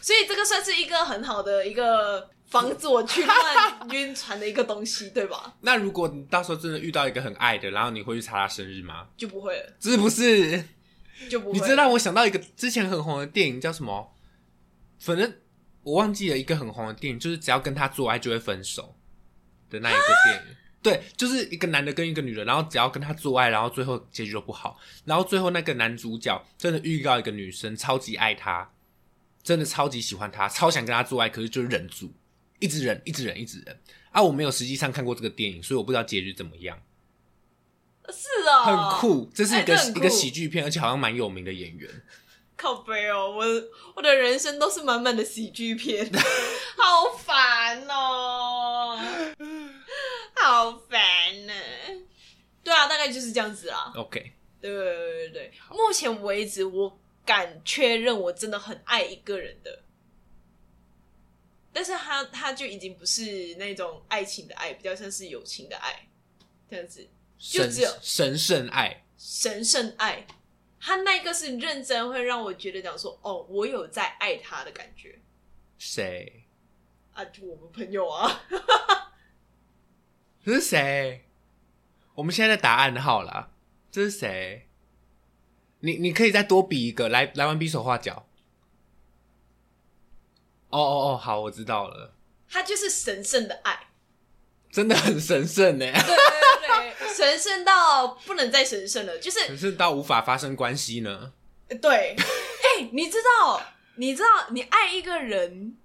[0.00, 5.54] 所以这个算是一个很好的一个防止我去乱 晕船的一个东西，对吧？
[5.60, 9.06] 那如果你到时候真的遇到一个很爱的，然后你会去查他生日吗？
[9.16, 10.64] 就不会了，是不是？
[11.30, 11.64] 就不会了。
[11.64, 14.11] 你知道我想到一个之前很红的电影叫什么？
[15.02, 15.34] 反正
[15.82, 18.96] 我忘记了一个很红的电影，就是只要跟他做爱就会分手
[19.68, 20.56] 的那一个电影。
[20.82, 28.72] 对，就是一个男的跟一个女的，然后只要跟他做爱，然后最后结局都不好，然后最后那个男主角真的遇到一个女生，超级爱他，
[29.42, 32.12] 真的超级喜欢他，超想跟他做爱，可是就是忍住，
[32.58, 33.80] 一直忍，一直忍，一直忍。
[34.10, 36.80] 啊，我没有实际上看过这个电影，所以我不知道结局怎么样。
[38.08, 41.88] 是哦，很，酷，这是一个、一个喜剧片，而且好像蛮有名的演员。
[42.62, 43.44] 靠背哦，我
[43.96, 46.08] 我的人生都是满满的喜剧片，
[46.78, 48.96] 好烦哦，
[50.40, 51.52] 好烦呢。
[52.62, 53.92] 对啊，大概就是这样子啦。
[53.96, 56.96] OK，对对对对对，目前为止我
[57.26, 59.82] 敢确认我真的很爱一个人的，
[61.72, 66.06] 但是他他就已经不是那种爱情的爱，比较像是友情的爱，
[66.70, 67.08] 这样子。
[67.36, 70.24] 就只有神圣爱，神圣爱。
[70.84, 75.20] 他那个是认真会让我觉得讲说，哦，我有在爱他的感觉
[75.78, 76.42] 谁？
[77.12, 78.42] 啊，就我们朋友啊，
[80.44, 81.24] 这是谁？
[82.16, 83.52] 我们现在的答案好了，
[83.92, 84.68] 这是谁？
[85.78, 88.26] 你你可以再多比一个，来来玩比手画脚。
[90.70, 92.16] 哦哦哦，好，我知道了，
[92.48, 93.86] 他就是神圣的爱，
[94.72, 95.86] 真的很神圣呢，
[97.16, 101.32] 神圣到不能再神圣了，就是神圣到无法发生关系呢。
[101.80, 103.62] 对， 哎、你知道，
[103.96, 105.76] 你知道，你爱一个人，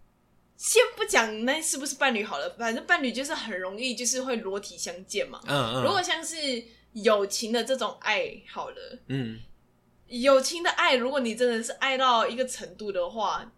[0.58, 5.40] 先不讲那是不是伴侣好了，反正伴侣就是很容易就是会裸体相见嘛。
[5.48, 6.36] 嗯嗯，如果像是
[6.94, 9.40] 友情的这种爱好了，嗯
[10.08, 13.52] 友情的爱，如果你真的是爱到一个程度的话，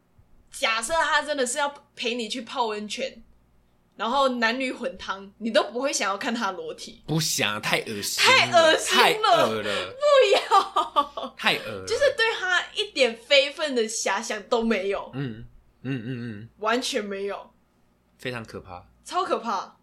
[0.52, 3.24] 假设他真的是要陪你去泡温泉，
[4.00, 15.46] 然后男女混汤，你都不会想要看他裸体，不想太恶心了，太恶心了太恶了，不要，太恶了，就是对他一点非分的遐想都没有，嗯
[15.82, 17.52] 嗯嗯嗯，完全没有，
[18.18, 18.88] 非常可怕。
[19.04, 19.76] 超可怕。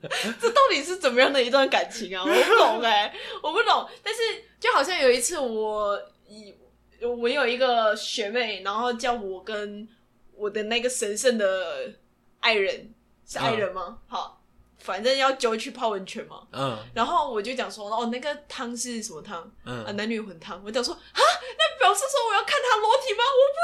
[0.40, 2.22] 这到底是怎么样的一段感情啊？
[2.22, 3.88] 我不懂哎、我不懂。
[4.00, 4.20] 但是
[4.60, 6.54] 就好像有一次我以
[7.02, 9.88] 我有一个学妹，然后叫我跟
[10.36, 11.92] 我的那个神圣的
[12.40, 12.92] 爱人
[13.26, 13.98] 是爱人吗？
[14.06, 14.40] 好，
[14.78, 16.46] 反正要揪去泡温泉嘛。
[16.52, 19.42] 嗯然后我就讲说，哦，那个汤是什么汤？
[19.64, 20.62] 啊，嗯，男女混汤。
[20.64, 23.24] 我讲说啊，那表示说我要看他裸体吗？
[23.38, 23.60] 我不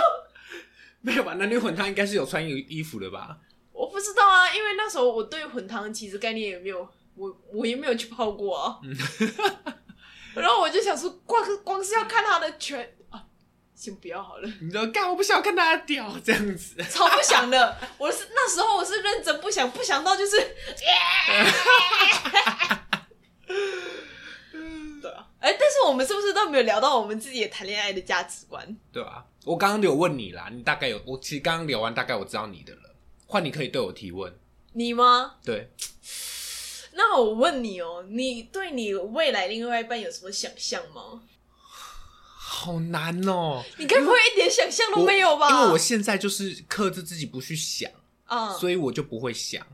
[0.00, 0.28] 要
[1.00, 1.34] 没有吧？
[1.34, 3.38] 男女混汤应该是有穿衣衣服的吧？
[3.72, 8.78] 我不知道啊，因为那时候我对混汤其实概念也没有，我我也没有去泡过啊。
[10.34, 12.97] 然后我就想说，光光是要看他的拳啊，
[13.78, 16.74] 先不要好了，你说干，我不想看他的屌这样子。
[16.90, 17.76] 超不想的。
[17.96, 20.36] 我是那时候我是认真不想，不想到就是，
[25.00, 28.76] 对啊，哎、但是我们是不是都没有聊到我们自己的谈恋爱的价值观？
[28.90, 32.96] 对啊、我刚刚有问你啦，你大概有，我其实刚刚聊完，大概我知道你的了。
[33.26, 34.36] 换你可以对我提问，
[34.72, 35.36] 你吗？
[35.44, 35.70] 对，
[36.94, 41.22] 那我问你哦，你对你未来另外一半有什么想象吗？
[42.60, 45.48] 好难哦、你该不会一点想象都没有吧？
[45.48, 47.88] 因为我现在就是克制自己不去想，
[48.24, 49.64] 啊，所以我就不会想。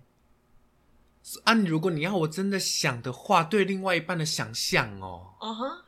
[1.45, 5.85] 啊，如果你要我真的想的话，对另外一半的想象哦，啊哈，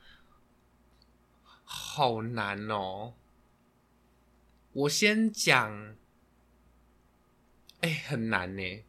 [1.65, 3.13] 好难哦。
[4.73, 5.97] 我先讲，
[7.83, 8.85] 哎、很难呢。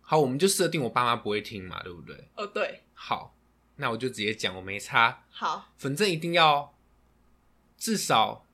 [0.00, 2.28] 好，我们就设定我爸妈不会听嘛，对不对？
[2.36, 3.34] 哦对，好，
[3.82, 6.72] 那我就直接讲，我没差，好，反正一定要
[7.76, 8.46] 至少，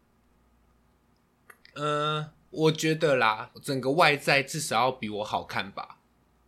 [1.75, 5.99] 呃，我觉得啦，整个外在至少要比我好看吧。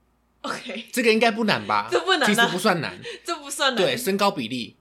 [0.41, 1.89] OK，这个应该不难吧？
[1.93, 2.99] 这不难啊其实不算难。
[3.23, 4.79] 这不算难对，身高比例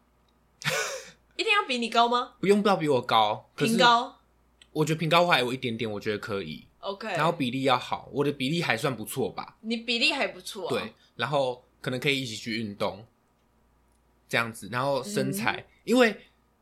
[1.35, 2.35] 一定要比你高吗？
[2.39, 4.21] 不用不要比我高，平高
[4.71, 6.65] 我觉得平高还有一点点，我觉得可以。
[6.79, 9.57] ，OK，然后比例要好，我的比例还算不错吧？
[9.59, 13.05] 你比例还不错、啊，对，，然后可能可以一起去运动，
[14.29, 16.15] 这样子，然后身嗯材，因为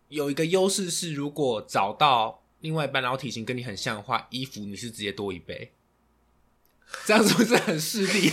[0.08, 5.74] 有一个优势是，如果找到另外一半，然后体型跟你很像的话，衣服你是直接多一倍，
[7.06, 8.32] 这样是不是很势利？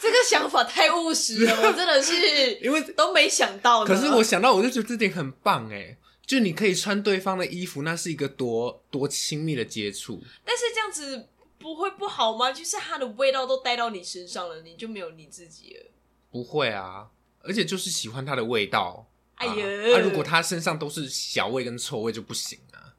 [0.00, 3.84] 这个想法太务实了，我真的是 因为都没想到。
[3.84, 10.22] 可是我想到，我就觉得这点很棒哎，就你可以穿对方的衣服，那是一个多多亲密的接触。
[10.42, 12.50] 但是这样子不会不好吗？
[12.50, 15.90] 就是它的味道都带到你身上了，你就没有你自己了。
[16.30, 17.10] 不会啊，
[17.42, 19.06] 而且就是喜欢它的味道。
[19.36, 22.94] 哎呀啊，啊如果它身上都是小味跟臭味就不行啊，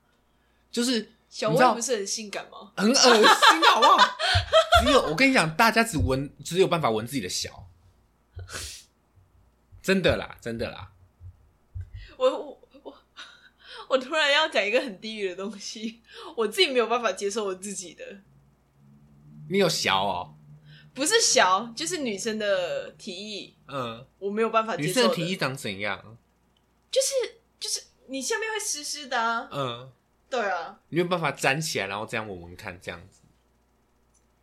[0.72, 2.72] 就是小你知道不是很性感吗？
[2.76, 3.24] 很恶心，
[3.74, 3.98] 好不好？
[4.84, 7.68] 只有我跟你讲，大家只闻，只有办法闻自己的小，
[9.84, 10.92] 真的啦，真的啦。
[12.18, 12.98] 我我我
[13.90, 16.02] 我突然要讲一个很地狱的东西，
[16.36, 18.22] 我自己没有办法接受我自己的，
[19.50, 20.36] 你有小哦，
[20.94, 26.18] 不是小，就是女生的提议，嗯，我没有办法接受女生的提议长怎样？
[26.92, 29.92] 就是就是你下面会湿湿的啊，嗯，
[30.30, 33.22] 对啊，你有办法粘起来，然后这样闻闻看，这样子，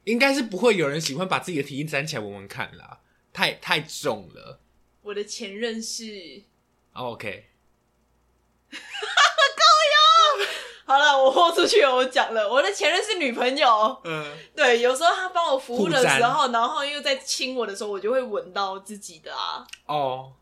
[0.04, 3.00] 应该是不会有人喜欢把自己的提议粘起来闻闻看啦，
[3.32, 4.60] 太太重了。
[5.02, 6.44] 我的前任是，
[6.94, 7.50] 哦 OK，
[10.88, 14.24] 好了，我豁出去了，我讲了，我的前任是女朋友，嗯，
[14.56, 20.32] 对，有时候他帮我服务的时候，然后又在亲我的时候，我就会闻到自己的啊，哦，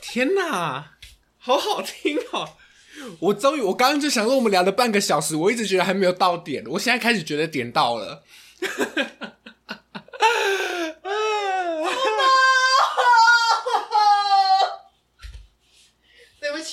[0.00, 0.92] 天哪，
[1.38, 2.48] 好好听哦！
[3.20, 8.22] 我终于，我刚刚就想说，我们聊了半个小时，我一直觉得还没有到点，我现在开始觉得点到了。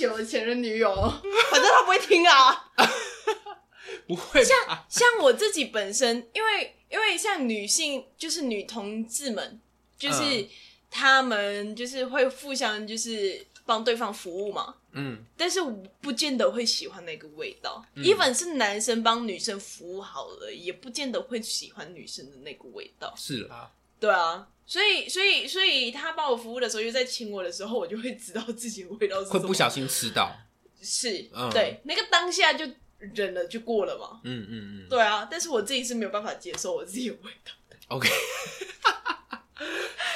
[0.07, 0.93] 我的前任女友，
[1.51, 2.71] 反正他不会听啊。
[4.07, 4.57] 不会像？
[4.89, 9.59] 像我自己本身，因为因为像女性，就是女同志们，
[9.97, 10.49] 就是嗯
[10.89, 17.83] 她们就是会互相就是帮对方服务嘛，嗯，但是我不见得会喜欢那个味道。
[17.95, 23.13] 嗯 even 是男生帮女生服务好了，也不见得会喜欢女生的那个味道。
[23.15, 23.71] 是啦。
[24.01, 30.35] 对啊，所以所以所以他帮我服务的时候，又在亲我的时候，我就会知道自己的味道是什么会不小心吃到。
[30.81, 32.65] 是，嗯对，那个当下就
[32.97, 34.19] 忍了就过了嘛。
[34.23, 34.89] 嗯嗯嗯。
[34.89, 37.51] 对啊，但是我自己是没有办法接受我自己的味道。
[37.89, 38.09] OK。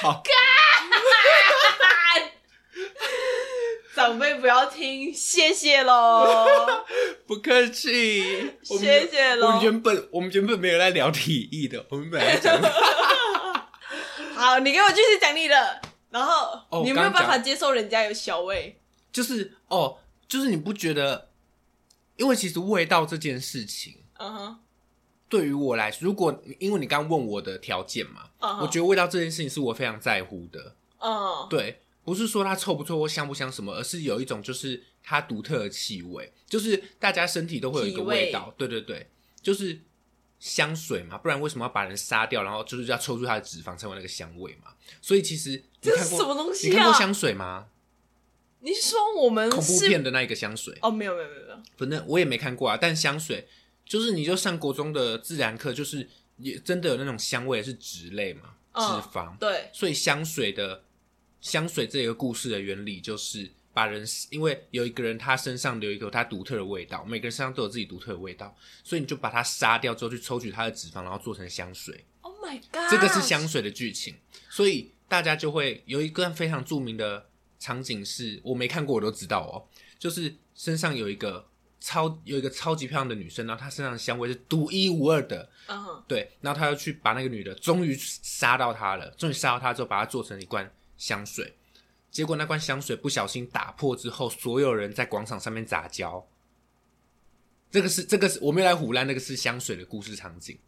[0.02, 0.22] 好，
[3.94, 6.46] 长辈不要听，谢谢喽。
[7.26, 8.52] 不客气。
[8.68, 12.60] 我们谢谢咯我们原本我们原本没有在聊体育的，我们本来讲
[14.46, 15.80] 好，你给我继续讲你的。
[16.08, 18.80] 然后、哦你没有办法接受人家有小味，
[19.10, 21.30] 就是哦，就是你不觉得？
[22.16, 24.58] 因为其实味道这件事情，嗯哼，
[25.28, 28.30] 对于我来说，如果因为你刚问我的条件嘛，
[28.62, 30.76] 我觉得味道这件事情是我非常在乎的。
[31.00, 38.54] 嗯，对，不是说它臭不臭或香不香什么，而是有一种就是它独特的气味，就是大家身体都会有一个味道。
[38.56, 39.10] 对对对，
[39.42, 39.80] 就是
[40.38, 44.72] 香水嘛，不然为什么要把人杀掉，然后就是要抽出他的脂肪成为那个香味嘛？
[45.00, 46.92] 所以其实你这看过是什么东西啊你看过？
[46.92, 47.68] 香水吗？
[48.60, 52.76] 你是说我们恐怖是片的那一个香水，哦，没有没有没有没有，反正我也没看过啊。
[52.76, 53.46] 但香水
[53.84, 59.38] 就是你就上国中的自然课，就是也真的有那种香味是脂类嘛，脂嗯肪。
[59.38, 60.82] 对，所以香水的
[61.40, 72.06] 香水这个故事的原理就是把人，因为有一个人他身上有一个他独特的味道，每个人身上都有自己独特的味道，所以你就把他杀掉之后去抽取他的脂肪，然后做成香水。
[72.22, 74.14] Oh my god，这个是香水的剧情，
[74.48, 81.46] 所以大家就会有一个非常著名的场景是，我没看过我都知道哦，就是身上有一个
[81.78, 91.54] 超有一个超级漂亮的女生，然后她身上的香味是独一无二的，嗯哼，对，然后他又去把那个女的，终于杀到她了，终于杀到她之后，把她做成一罐香水。
[92.10, 96.26] 结果那罐香水不小心打破之后，所有人在广场上面杂交。
[97.70, 100.58] 这个是这个是我没有来胡乱，那个是香水的故事场景。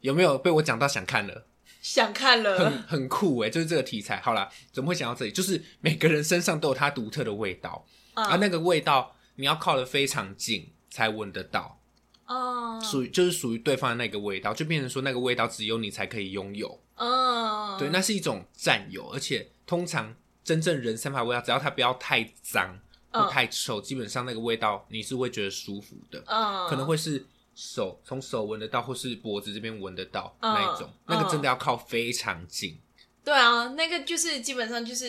[0.00, 1.46] 有没有被我讲到想看了？
[1.80, 4.20] 想看了，很很酷诶，就是这个题材。
[4.20, 5.32] 好啦，怎么会想到这里？
[5.32, 11.80] 就是每个人身上都有他独特的味道，啊，嗯那个味道你要靠得非常近才闻得到。
[12.26, 16.80] 哦属于就是属于对方的那个味道，就变成说那个味道只有你才可以拥有。
[16.96, 22.78] 嗯，对，那是一种占有，而且通常真正人散发的味道，只要它不要太脏
[23.10, 30.52] 或嗯太臭，基本上那个味道你是会觉得舒服的，嗯，可能会是手从手闻得到，或是脖子这边闻得到、嗯。
[30.54, 32.78] 那一种，那个真的要靠非常近、
[33.24, 35.06] 对啊，那个就是基本上就是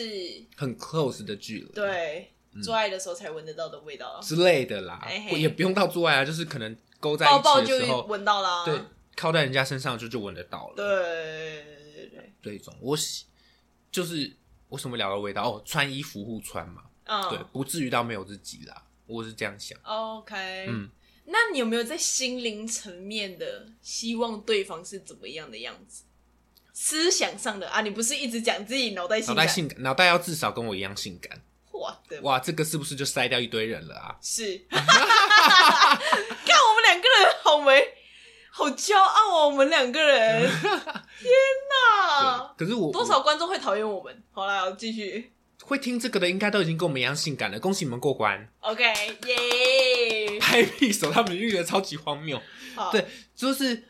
[0.56, 2.32] 很 close 的距离，对
[2.62, 7.42] 做爱的时候才闻得到的味道，之类的啦，也不用到做爱啊，就是可能勾在一起
[7.72, 8.80] 的时候，闻到啦，对，
[9.16, 10.74] 靠在人家身上就就闻得到了。
[10.76, 13.26] 对对对对，这一种，我喜
[13.90, 14.32] 就是
[14.68, 15.42] 为什么聊到味道？
[15.42, 19.78] 哦，穿衣服互穿嘛，嗯，对，不至于到没有自己啦，我是这样想。
[19.82, 20.88] OK，嗯，
[21.26, 26.04] 那你有没有在心灵层面的希望对方是怎么样的样子？
[26.72, 29.36] 思想上的啊，你不是一直讲自己脑袋性感？
[29.36, 31.42] 脑袋性感，脑袋要至少跟我一样性感。
[31.72, 34.16] 哇的哇，这个是不是就筛掉一堆人了啊？
[34.20, 37.94] 是， 看我们两个人好没，
[38.50, 41.30] 好骄傲哦，我们两个人， 天
[42.22, 42.54] 哪！
[42.56, 44.22] 可是我多少观众会讨厌我们？
[44.32, 45.32] 好啦，我继续。
[45.62, 47.58] 会听这个的，应该都已经跟我们一样性感了。
[47.58, 48.84] 恭喜你们过关，OK，
[49.26, 50.38] 耶！
[50.38, 52.40] 拍屁手，他们就觉得超级荒谬。
[52.92, 53.84] 对就是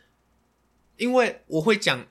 [0.95, 2.07] 因为我会讲，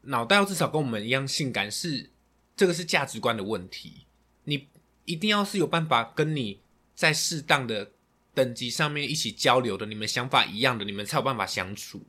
[0.00, 2.10] 脑袋要至少跟我们一样性感，是
[2.56, 4.06] 这个是价值观的问题。
[4.44, 4.66] 你
[5.04, 6.60] 一定要是有办法跟你
[6.94, 7.92] 在适当的
[8.34, 12.02] 等级上面一起交流的，你们想法一样的，你们才有办法相处，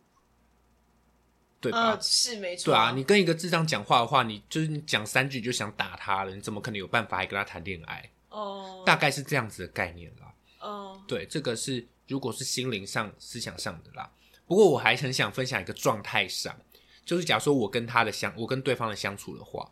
[1.59, 1.93] 对吧？
[1.93, 2.65] 嗯，是没错。
[2.65, 8.09] 对啊，你跟一个智障讲话的话，你就是你讲三句就想打他了，你怎么可能有办法还跟他谈恋爱？
[8.29, 10.33] 哦，大概是这样子的概念啦。
[10.59, 14.11] 哦，对，这个是如果是心灵上、思想上的啦。
[14.45, 16.55] 不过我还很想分享一个状态上，
[17.03, 19.71] 就是假如说我跟他的相，我跟对方的相处的话，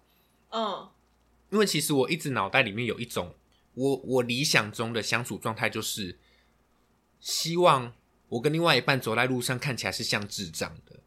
[0.50, 0.90] 嗯
[1.52, 3.34] 因为其实我一直脑袋里面有一种
[3.76, 6.18] 我我理想中的相处状态，就是
[7.20, 7.94] 希望
[8.28, 11.00] 我跟另外一半走在路上看起来是像智障的。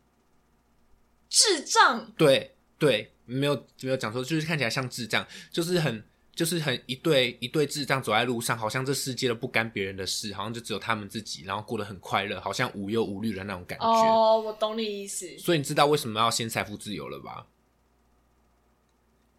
[1.29, 6.03] 智障，对对，没有没有讲错，就是看起来像智障，就是很
[6.35, 13.87] 就是很一对一对智障走在路上，好像这世界都不干别人的事，好像就只有他们自己，然后过得很快乐，好像无忧无虑的那种感觉。
[13.87, 17.47] 哦，我懂你意思，所以你知道为什么要先财富自由了吧？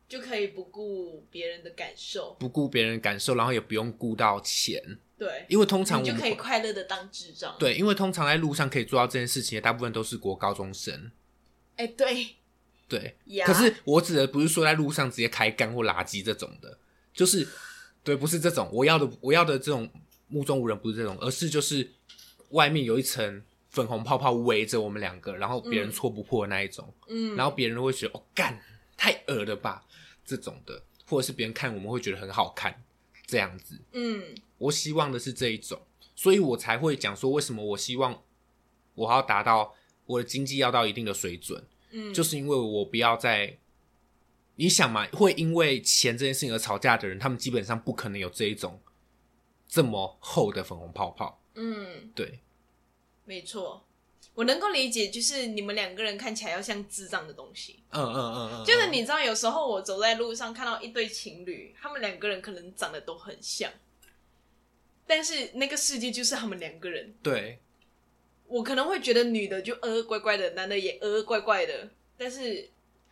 [0.08, 4.82] 就可以不顾别人的感受，不顾别人感受，然后也不用顾到钱，
[5.18, 11.12] 对，因为通常我们就可以快乐的当智障。，对，因为通常在路上可以做到这件事情的，大部分都是国高中生。
[11.80, 12.36] 哎，对，
[12.90, 16.78] 对，呀可是我指的不是说在路上直接开干或垃圾这种的，
[17.14, 17.48] 就是
[18.04, 19.90] 对，不是这种我要的，我要的这种
[20.28, 21.90] 目中无人不是这种，而是就是
[22.50, 25.92] 外面有一层粉红泡泡围着我们两个，然后别人嗯。
[25.94, 28.62] 戳不破的那一种，嗯，然后别人都会觉得哦干
[28.98, 29.86] 太恶了吧
[30.26, 32.84] 这种的，或者是别人看我们会觉得很好看
[33.26, 33.80] 这样子。
[33.94, 34.36] 嗯。
[34.58, 35.82] 我希望的是这一种，
[36.14, 38.22] 所以我才会讲说为什么我希望
[38.96, 39.74] 我要达到
[40.10, 41.64] 我的经济要到一定的水准。
[41.92, 43.56] 嗯，就是因为我不要再，
[44.56, 48.82] 你想嘛，会因为钱这件事情而吵架的人，他们基本上不可能有这一种
[49.68, 51.40] 这么厚的粉红泡泡。
[51.54, 52.40] 嗯，对，
[53.26, 53.86] 没错，
[54.34, 57.84] 我能够理解，就是你们两个人看起来要像智障的东西。
[57.92, 63.72] 嗯嗯嗯嗯，就是你知道，有时候我走在路上看到一对情侣，他们两个人可能长得都很像，
[65.06, 67.14] 但是那个世界就是他们两个人。
[67.22, 67.60] 对
[68.50, 72.70] 我可能会觉得女的就呃怪怪的，男的也呃怪怪的，但是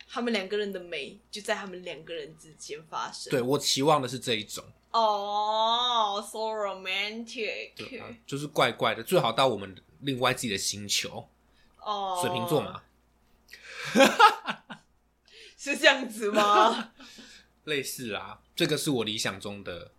[0.08, 3.30] 他们两个人的美就在他们两个人之间发生。
[3.30, 7.72] 对，我期望的是这一种，哦、s o romantic。
[8.26, 11.28] 就是怪怪的，最好到我们另外自己的星球，
[11.80, 12.82] 哦，水瓶座嘛，
[15.56, 16.92] 是这样子吗？
[17.64, 19.92] 类似啦，这个是我理想中的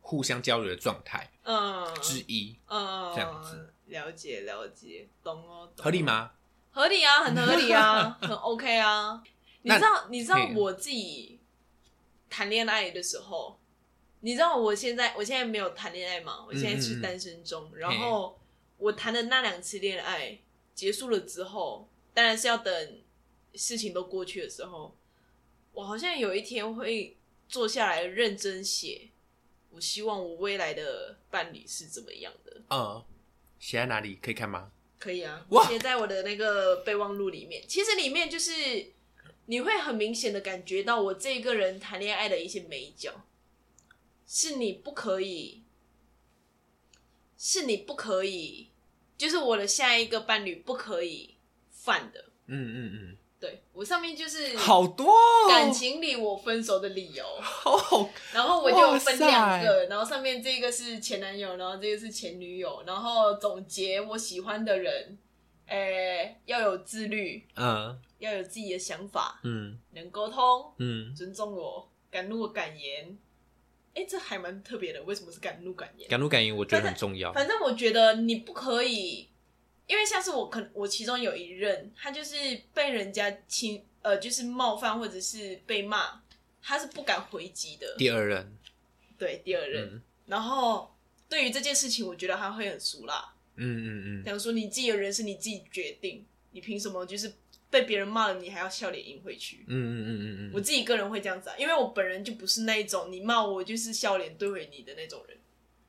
[0.00, 1.86] 互相交流的状态嗯。
[2.00, 6.02] 之一，嗯，这样子了解了解，懂哦，懂合理？
[6.02, 6.32] 吗？
[6.70, 9.22] 合理啊，很合理啊， 很 OK 啊。
[9.62, 11.38] 你知道，你知道我自己
[12.30, 13.58] 谈恋爱的时候，
[14.20, 17.70] 你知道我现在我现在没有谈恋爱嘛，我现在是单身中。
[17.74, 18.38] 然后
[18.78, 20.38] 我谈的那两次恋爱
[20.74, 23.00] 结束了之后，当然是要等
[23.54, 24.96] 事情都过去的时候，
[25.72, 27.16] 我好像有一天会
[27.48, 29.10] 坐下来认真写，
[29.70, 32.62] 我希望我未来的伴侣是怎么样的。
[32.70, 33.04] 嗯，
[33.60, 34.18] 写在哪里？
[34.20, 34.72] 可以看吗？
[34.98, 37.62] 可以啊，哇写在我的那个备忘录里面。
[37.68, 38.52] 其实里面就是
[39.46, 43.24] 你会很明显的感觉到我这个人谈恋爱的一些美角，
[44.26, 45.62] 是你不可以，
[47.38, 48.70] 是你不可以，
[49.16, 51.36] 就是我的下一个伴侣不可以
[51.70, 52.26] 犯的。
[52.46, 65.16] 嗯嗯嗯对我上面就是嗯，好多哦感情里我分手的理由，好好然后我就分塞两个，然后上面这个是前男友，然后这个是前女友，然后总结我喜欢的人，
[65.66, 73.16] 诶、要有自律，嗯要有自己的想法，嗯能沟通，嗯，尊重我，敢怒敢言。
[73.92, 76.08] 哎、这还蛮特别的，为什么是敢怒敢言？
[76.08, 77.32] 敢怒敢言我觉得很重要。
[77.32, 79.29] 反正我觉得你不可以，
[79.90, 82.36] 因为像是我可能我其中有一任，他就是
[82.72, 86.22] 被人家侵呃，就是冒犯或者是被骂，
[86.62, 87.96] 他是不敢回击的。
[87.98, 88.56] 第二任，
[89.18, 89.94] 对，第二任。
[89.94, 90.96] 嗯然后
[91.28, 97.32] 对于这件事情，我觉得他会很熟辣，嗯嗯嗯，想说你自己的人生你自己决定，你凭什么就是
[97.68, 99.64] 被别人骂了，你还要笑脸迎回去。
[99.66, 105.36] 嗯嗯嗯嗯嗯，我自己个人会这样子啊，因为我本人就不是那一种你骂我我就是笑脸对回你的那种人，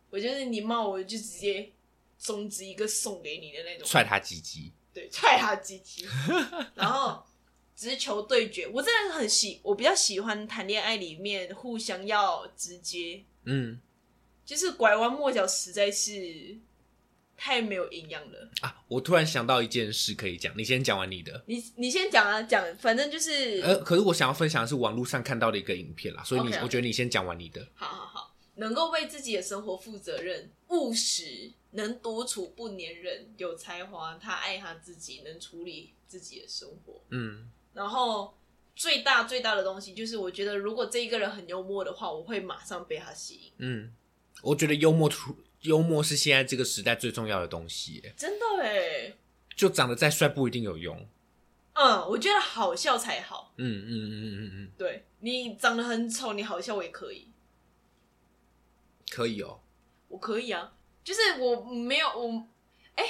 [0.09, 1.71] 我就是你骂我就直接
[2.21, 3.85] 中指一个送给你的那种。
[3.85, 4.71] 踹他鸡鸡。
[4.93, 6.05] 对，踹他鸡鸡，
[6.75, 7.23] 然后
[7.73, 8.67] 直球对决。
[8.67, 13.79] 我真的很喜，我比较喜欢谈恋爱里面互相要直接，嗯
[14.45, 16.57] 就是拐弯抹角实在是
[17.37, 18.51] 太没有营养了。
[18.59, 21.41] 啊，我突然想到一件事可以讲，你先讲完你的。
[21.47, 27.65] 你你先讲啊，讲，反正就是，呃，可是我想要分享的是网络上看到的一个影片啦，所以你 OK，OK 我觉得你先讲完你的。
[27.75, 37.01] 好好好，能够为自己的生活负责任、务实，能独处不粘人，有才华，他爱他自己，能处理自己的生活。
[37.09, 38.37] 嗯然后
[38.75, 43.51] 最大最大的东西就是，我觉得如果这一个人很幽默的话，我会马上被他吸引。
[43.57, 43.93] 嗯，
[44.41, 49.13] 我觉得幽默出幽默是现在这个时代最重要的东西，真的哎，
[49.55, 51.07] 就长得再帅不一定有用。
[51.73, 53.53] 嗯，我觉得好笑才好。
[53.57, 57.29] 嗯嗯嗯嗯嗯嗯，对你长得很丑，你好笑我也可以，
[59.09, 59.61] 可以哦。
[60.09, 60.73] 我可以啊。
[61.03, 62.47] 就是我没有我，
[62.95, 63.03] 哎、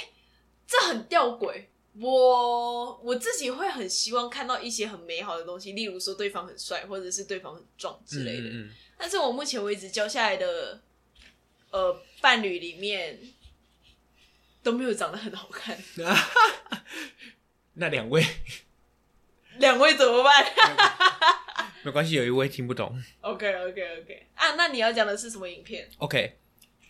[0.66, 1.64] 这很吊诡。
[2.00, 8.48] 我我自己会很希望看到一些很美好的东西，例如说对方很帅，或者是对方很壮之类的。
[8.48, 10.80] 嗯嗯但是我目前为止交下来的
[11.70, 13.20] 呃伴侣里面
[14.62, 16.16] 都没有长得很好看，嗯
[17.74, 18.24] 那两位
[19.58, 20.46] 两位怎么办
[21.82, 22.96] 没关系，有一位听不懂。
[23.20, 26.38] OK OK OK 啊，那你要讲的是什么影片？OK，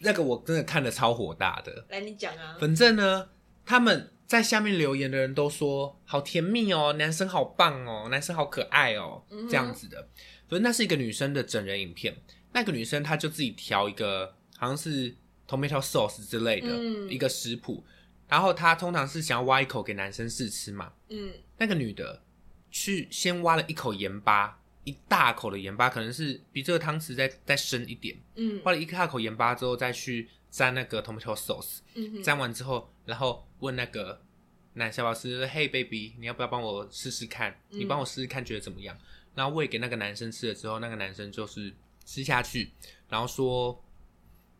[0.03, 1.87] 那个我真的看的超火大的。
[1.89, 2.57] 来，你讲啊。
[2.61, 3.29] 反正呢，
[3.65, 10.09] 他们在下面留言的人都说好甜蜜哦，男生好棒哦，男生好可爱哦，这样子的。
[10.49, 12.15] 反正那是一个女生的整人影片，
[12.53, 15.15] 那个女生她就自己调一个好像是
[15.49, 17.85] tomato sauce 之类的、嗯一个食谱，
[18.29, 22.23] 然后她通常是想要挖一口给男生试吃嘛，嗯那个女的
[22.71, 31.79] 去先挖了一口盐巴，一大口的盐巴，可能是比这个汤匙再再深一点，嗯挖了一大口盐巴之后，再去沾那个 tomato sauce。
[31.95, 34.21] 嗯哼沾完之后，然后问那个
[34.75, 37.53] 男小老师：“Hey baby，你要不要帮我试试看？
[37.71, 38.97] 嗯你帮我试试看，觉得怎么样？”
[39.35, 41.73] 然后喂给那个男生吃了之后，那个男生就是
[42.05, 42.73] 吃下去，
[43.09, 43.83] 然后说：“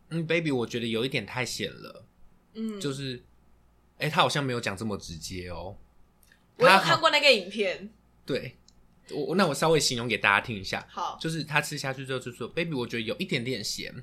[0.09, 2.05] 嗯，baby，我觉得有一点太咸了。
[2.53, 3.21] 嗯，就是，
[3.97, 5.77] 哎、他好像没有讲这么直接哦。
[6.57, 7.89] 我有看过那个影片。
[8.25, 8.55] 对，
[9.11, 10.85] 我我那我稍微形容给大家听一下。
[10.89, 13.93] 好，就是他吃下去之后就说：“baby，我觉得有一点点咸。”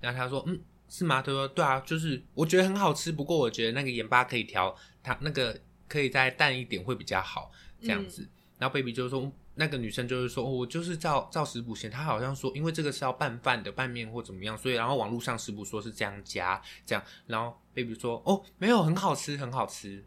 [0.00, 8.28] 然后他说：“嗯，是吗？”他说：“对啊，就是我觉得很好吃，不过我觉得那个盐巴可以调，它那个可以再淡一点会比较好，这样子。
[8.58, 20.04] 然后 baby 就说，那个女生就是说，哦我就是照照食谱写，她好像说，因为这个是要拌饭的，拌面或怎么样，所以然后网络上食谱说是这样加，这样，然后 baby 说，哦，没有，很好吃，很好吃。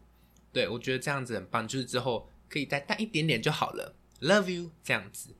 [0.52, 5.34] 对我觉得这样子很棒，就是之后可以再淡一点点就好了，love you 这样子。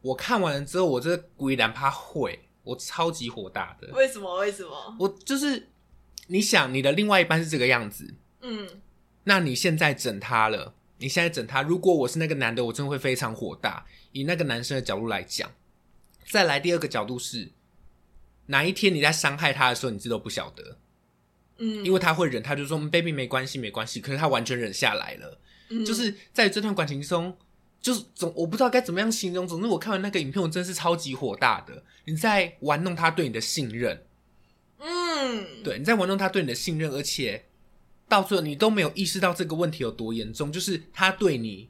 [0.00, 3.88] 我看完了之后，我这个鬼然怕会，我超级火大的。
[3.94, 4.36] 为什么？
[4.38, 4.96] 为什么？
[4.98, 5.68] 我就是
[6.26, 8.68] 你想你的另外一半是这个样子，嗯
[9.24, 13.86] 那你现在整他了，你现在整他，如果我是那个男的，我真的会非常火大。
[14.12, 15.50] 以那个男生的角度来讲，
[16.28, 17.50] 再来第二个角度是，
[18.46, 20.78] 哪一天你在伤害他的时候，你自己都不晓得，
[21.56, 25.40] 嗯，因为他会忍，他就说、嗯 “baby 没关系，没关系”，可是他完全忍下来了。
[25.70, 27.36] 嗯就是在这段感情中，
[27.84, 29.46] 就是总我不知道该怎么样形容。
[29.46, 31.84] 总之，我看完那个影片，我真的是超级火大的。
[32.06, 34.06] 你在玩弄他对你的信任，
[34.78, 37.44] 嗯，对，你在玩弄他对你的信任，而且
[38.08, 41.68] 到最后你都没有意识到这个问题有多严重，就是他对你，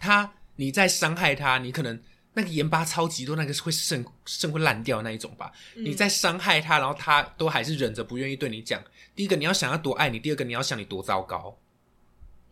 [0.00, 2.02] 他你在伤害他，你可能
[2.34, 5.52] 那个盐巴超级多，那个是会肾肾会烂掉那一种吧。
[5.76, 8.82] 嗯你在伤害他，然后他都还是忍着不愿意对你讲。
[9.14, 11.56] 第一个，你要想要多爱你；第二个，你要想你多糟糕。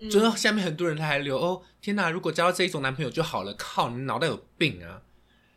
[0.01, 2.11] 嗯就是下面很多人他还留哦，天哪！
[2.11, 3.55] 如果交到这一种男朋友就好了。
[3.55, 5.03] 靠，你脑袋有病啊！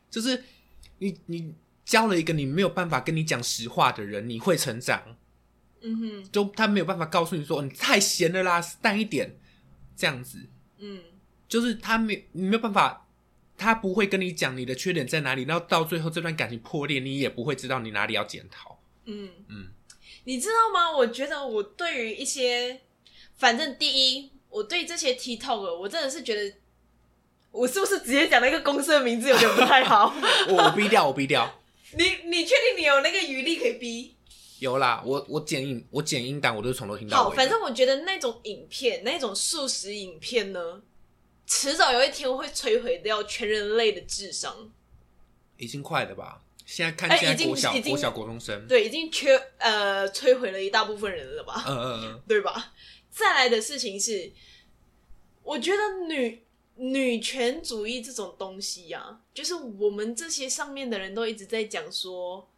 [0.09, 0.43] 就是
[0.99, 5.17] 你你交了一个你没有办法跟你讲实话的人，你会成长。
[5.81, 9.37] 嗯哼，就他没有办法告诉你说你太闲了啦，淡一点，
[9.95, 10.39] 这样子，
[10.77, 11.01] 嗯
[11.47, 13.07] 就是他没你没有办法，
[13.57, 18.81] 他不会跟你讲你的缺点在哪里，然后到最后这段感情破裂，你也不会知道你哪里要检讨。
[19.05, 19.67] 嗯嗯，
[20.23, 20.89] 你知道吗？
[20.89, 22.81] 我觉得我对于一些，
[23.37, 26.55] 反正第一，我对这些 TikTok，我真的是觉得，
[27.51, 30.13] 我是不是直接讲那个公司的名字有点不太好？
[30.49, 31.59] 我我逼掉，我逼掉，
[31.97, 34.15] 你你确定你有那个余力可以逼？
[34.59, 37.31] 有啦，我我剪音我剪音档，我都是从头听到好。
[37.31, 40.81] 反正我觉得那种影片，那种素食影片呢，
[41.45, 44.71] 迟早有一天会摧毁掉全人类的智商。
[45.57, 46.41] 已经快了吧？
[46.65, 51.61] 现在看哎已经现在国小已经国小国中生，对，已经缺呃摧毁了一大部分人了吧？
[51.67, 52.71] 嗯嗯嗯， 对吧？
[53.13, 54.31] 再来的事情是，
[55.43, 56.41] 我觉得女
[56.75, 62.49] 女权主义这种东西呀、就是我们这些上面的人都一直在讲说，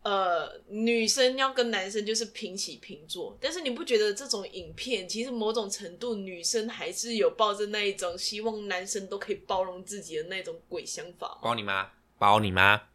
[0.00, 11.38] 呃，女生要跟男生就是平起平坐，但是你不觉得这种影片其实某种程度女生还是有抱着那一种希望男生都可以包容自己的那种鬼想法吗？
[11.42, 12.88] 包你妈，包你妈。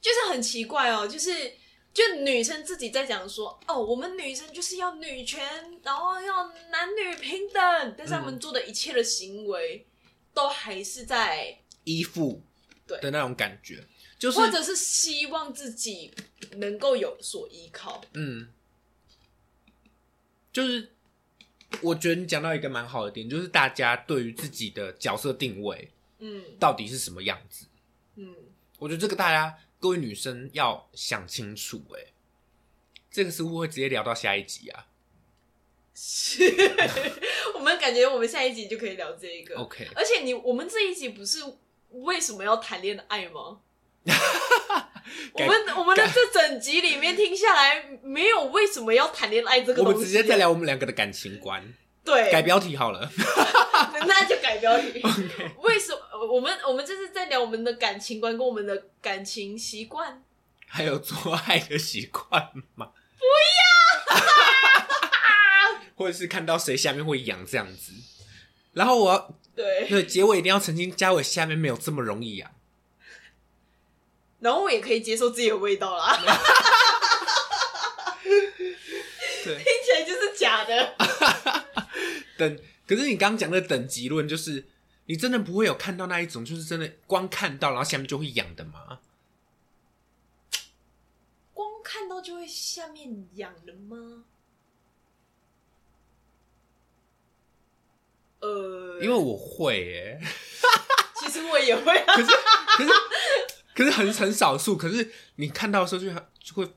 [0.00, 1.54] 就是很奇怪哦，就是
[1.94, 5.42] 就女生自己在讲说，哦，我们女生就是要女权，
[5.82, 9.84] 然后要男女平等，但是他们做的一切的行为，
[10.32, 12.40] 都还是在，依附
[12.86, 13.00] 对。
[13.00, 13.84] 的那种感觉，
[14.16, 16.14] 就是或者是希望自己
[16.52, 18.00] 能够有所依靠。
[18.12, 18.48] 嗯，
[20.52, 20.92] 就是
[21.80, 26.44] 我觉得你讲到一个蛮好的点，就是大家对于自己的角色定位嗯。
[26.60, 27.66] 到底是什么样子，
[28.14, 28.34] 嗯，
[28.78, 32.00] 我觉得这个大家各位女生要想清楚、欸。
[32.00, 32.06] 哎，
[33.10, 34.86] 这个似乎会直接聊到下一集啊。
[35.94, 36.44] 是，
[37.54, 39.56] 我们感觉我们下一集就可以聊这一个。
[39.56, 41.42] OK，而且你我们这一集不是
[41.90, 43.58] 为什么要谈恋爱吗？
[45.32, 51.74] 我们我们的这整集里面听下来，没有为什么要谈恋爱这个东西、啊我们直接再聊我们两个的感情观，
[52.04, 53.10] 对，改标题好了。
[54.06, 55.02] 那就改标题。
[55.62, 55.98] 为什么
[56.32, 60.22] 我们我们这是在聊我们的感情观跟我们的感情习惯？
[60.66, 62.92] 还有做爱的习惯吗？
[63.18, 63.24] 不
[64.14, 64.20] 要，
[65.96, 67.92] 或者是看到谁下面会痒这样子。
[68.74, 72.50] 然后我要对，对结尾一定要澄清，嘉伟下面没有这么容易痒。
[74.40, 76.16] 然后我也可以接受自己的味道啦，
[79.42, 80.94] 对，听起来就是假的。
[82.36, 84.66] 等，可是你刚刚讲的等级论，就是
[85.04, 89.00] 你真的不会有看到那一种，就是真的光看到，然后下面就会痒的吗？
[91.52, 94.24] 光看到就会下面痒的吗？
[98.40, 100.20] 呃，因为我会耶、
[101.20, 102.14] 其实我也会啊。
[102.16, 102.30] 可是
[102.76, 102.90] 可是
[103.74, 106.72] 可是很很少数，可是你看到的时候就很就会，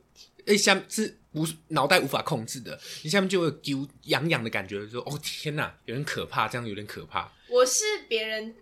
[0.45, 7.31] 哎、下面是无脑袋无法控制的，你下面就会有揪痒痒的感觉，说哦天哪，有点可怕，这样有点可怕。
[7.47, 8.55] 我是别人，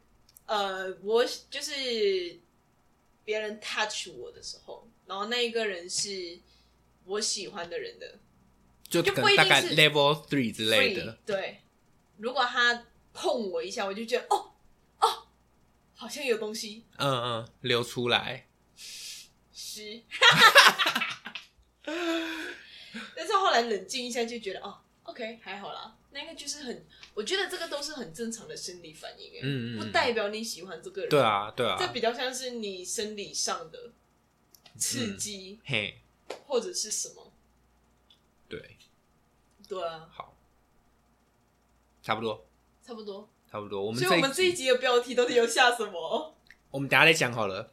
[0.45, 2.39] 呃，我就是
[3.25, 6.39] 别人 touch 我的时候，然后那一个人是
[7.05, 8.19] 我喜欢的人的。
[8.87, 11.61] 就就可能大概不一定是 level three 之类的，对，
[12.17, 14.51] 如果他碰我一下，我就觉得哦
[14.99, 15.27] 哦，
[15.93, 16.85] 好像有东西。
[16.97, 18.47] 嗯嗯，流出来，
[19.53, 20.01] 湿。
[23.15, 25.95] 但是后来冷静一下，就觉得哦，OK，还好啦。
[26.11, 31.09] 那个就是很，我觉得这个都是很正常的生理反应，哎，嗯嗯嗯不代表你喜欢这个人。
[31.09, 33.91] 对啊对啊这啊，比较像是你生理上的
[34.77, 36.01] 刺激、嘿，
[36.47, 37.31] 或者是什么？
[38.47, 38.77] 对，
[39.67, 40.35] 对啊，好，
[42.01, 42.47] 差不多
[42.83, 43.29] 差不多。
[43.51, 46.35] 差不多，我们所以我们这一集集的标题到底要下什么？
[46.69, 47.71] 我们等下再讲好了。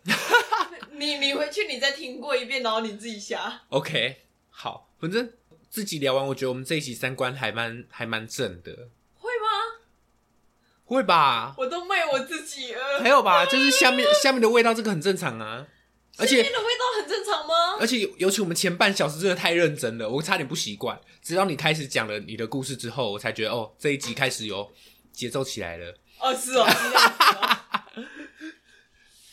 [0.99, 3.63] 你你回去你再听过一遍，然后你自己下。
[3.69, 5.33] OK，好，反正
[5.69, 9.49] 自己聊完，我觉得我们这一集三观还蛮还蛮正的，会吗？
[10.85, 11.55] 会吧？
[11.59, 13.01] 我都卖我自己了。
[13.01, 15.67] 还有吧，就是下面下面的味道，这个很正常啊。
[16.19, 17.77] 而且的味道很正常吗？
[17.79, 20.99] 而且尤其我们前半小时真的太认真了，我差点不习惯。
[21.21, 24.73] 直到你开始讲了你的故事之后，我才觉得哦，这一集开始有
[25.13, 25.95] 节奏起来了。
[26.21, 26.67] 哦，是哦。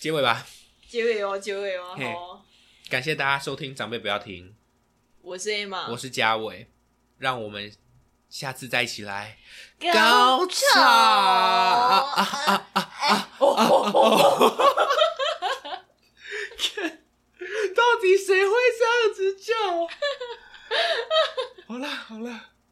[0.01, 0.45] 结尾吧，
[0.93, 2.45] 结尾哦结尾哦好。
[2.87, 4.55] 感谢大家收听长辈不要听。
[5.23, 6.69] 我是 a 嘛我是嘉伟。
[7.17, 7.73] 让我们
[8.29, 9.39] 下次再一起来。
[9.91, 10.55] 高潮。
[17.75, 19.51] 到底谁会这样子叫？
[21.67, 22.52] 好了好了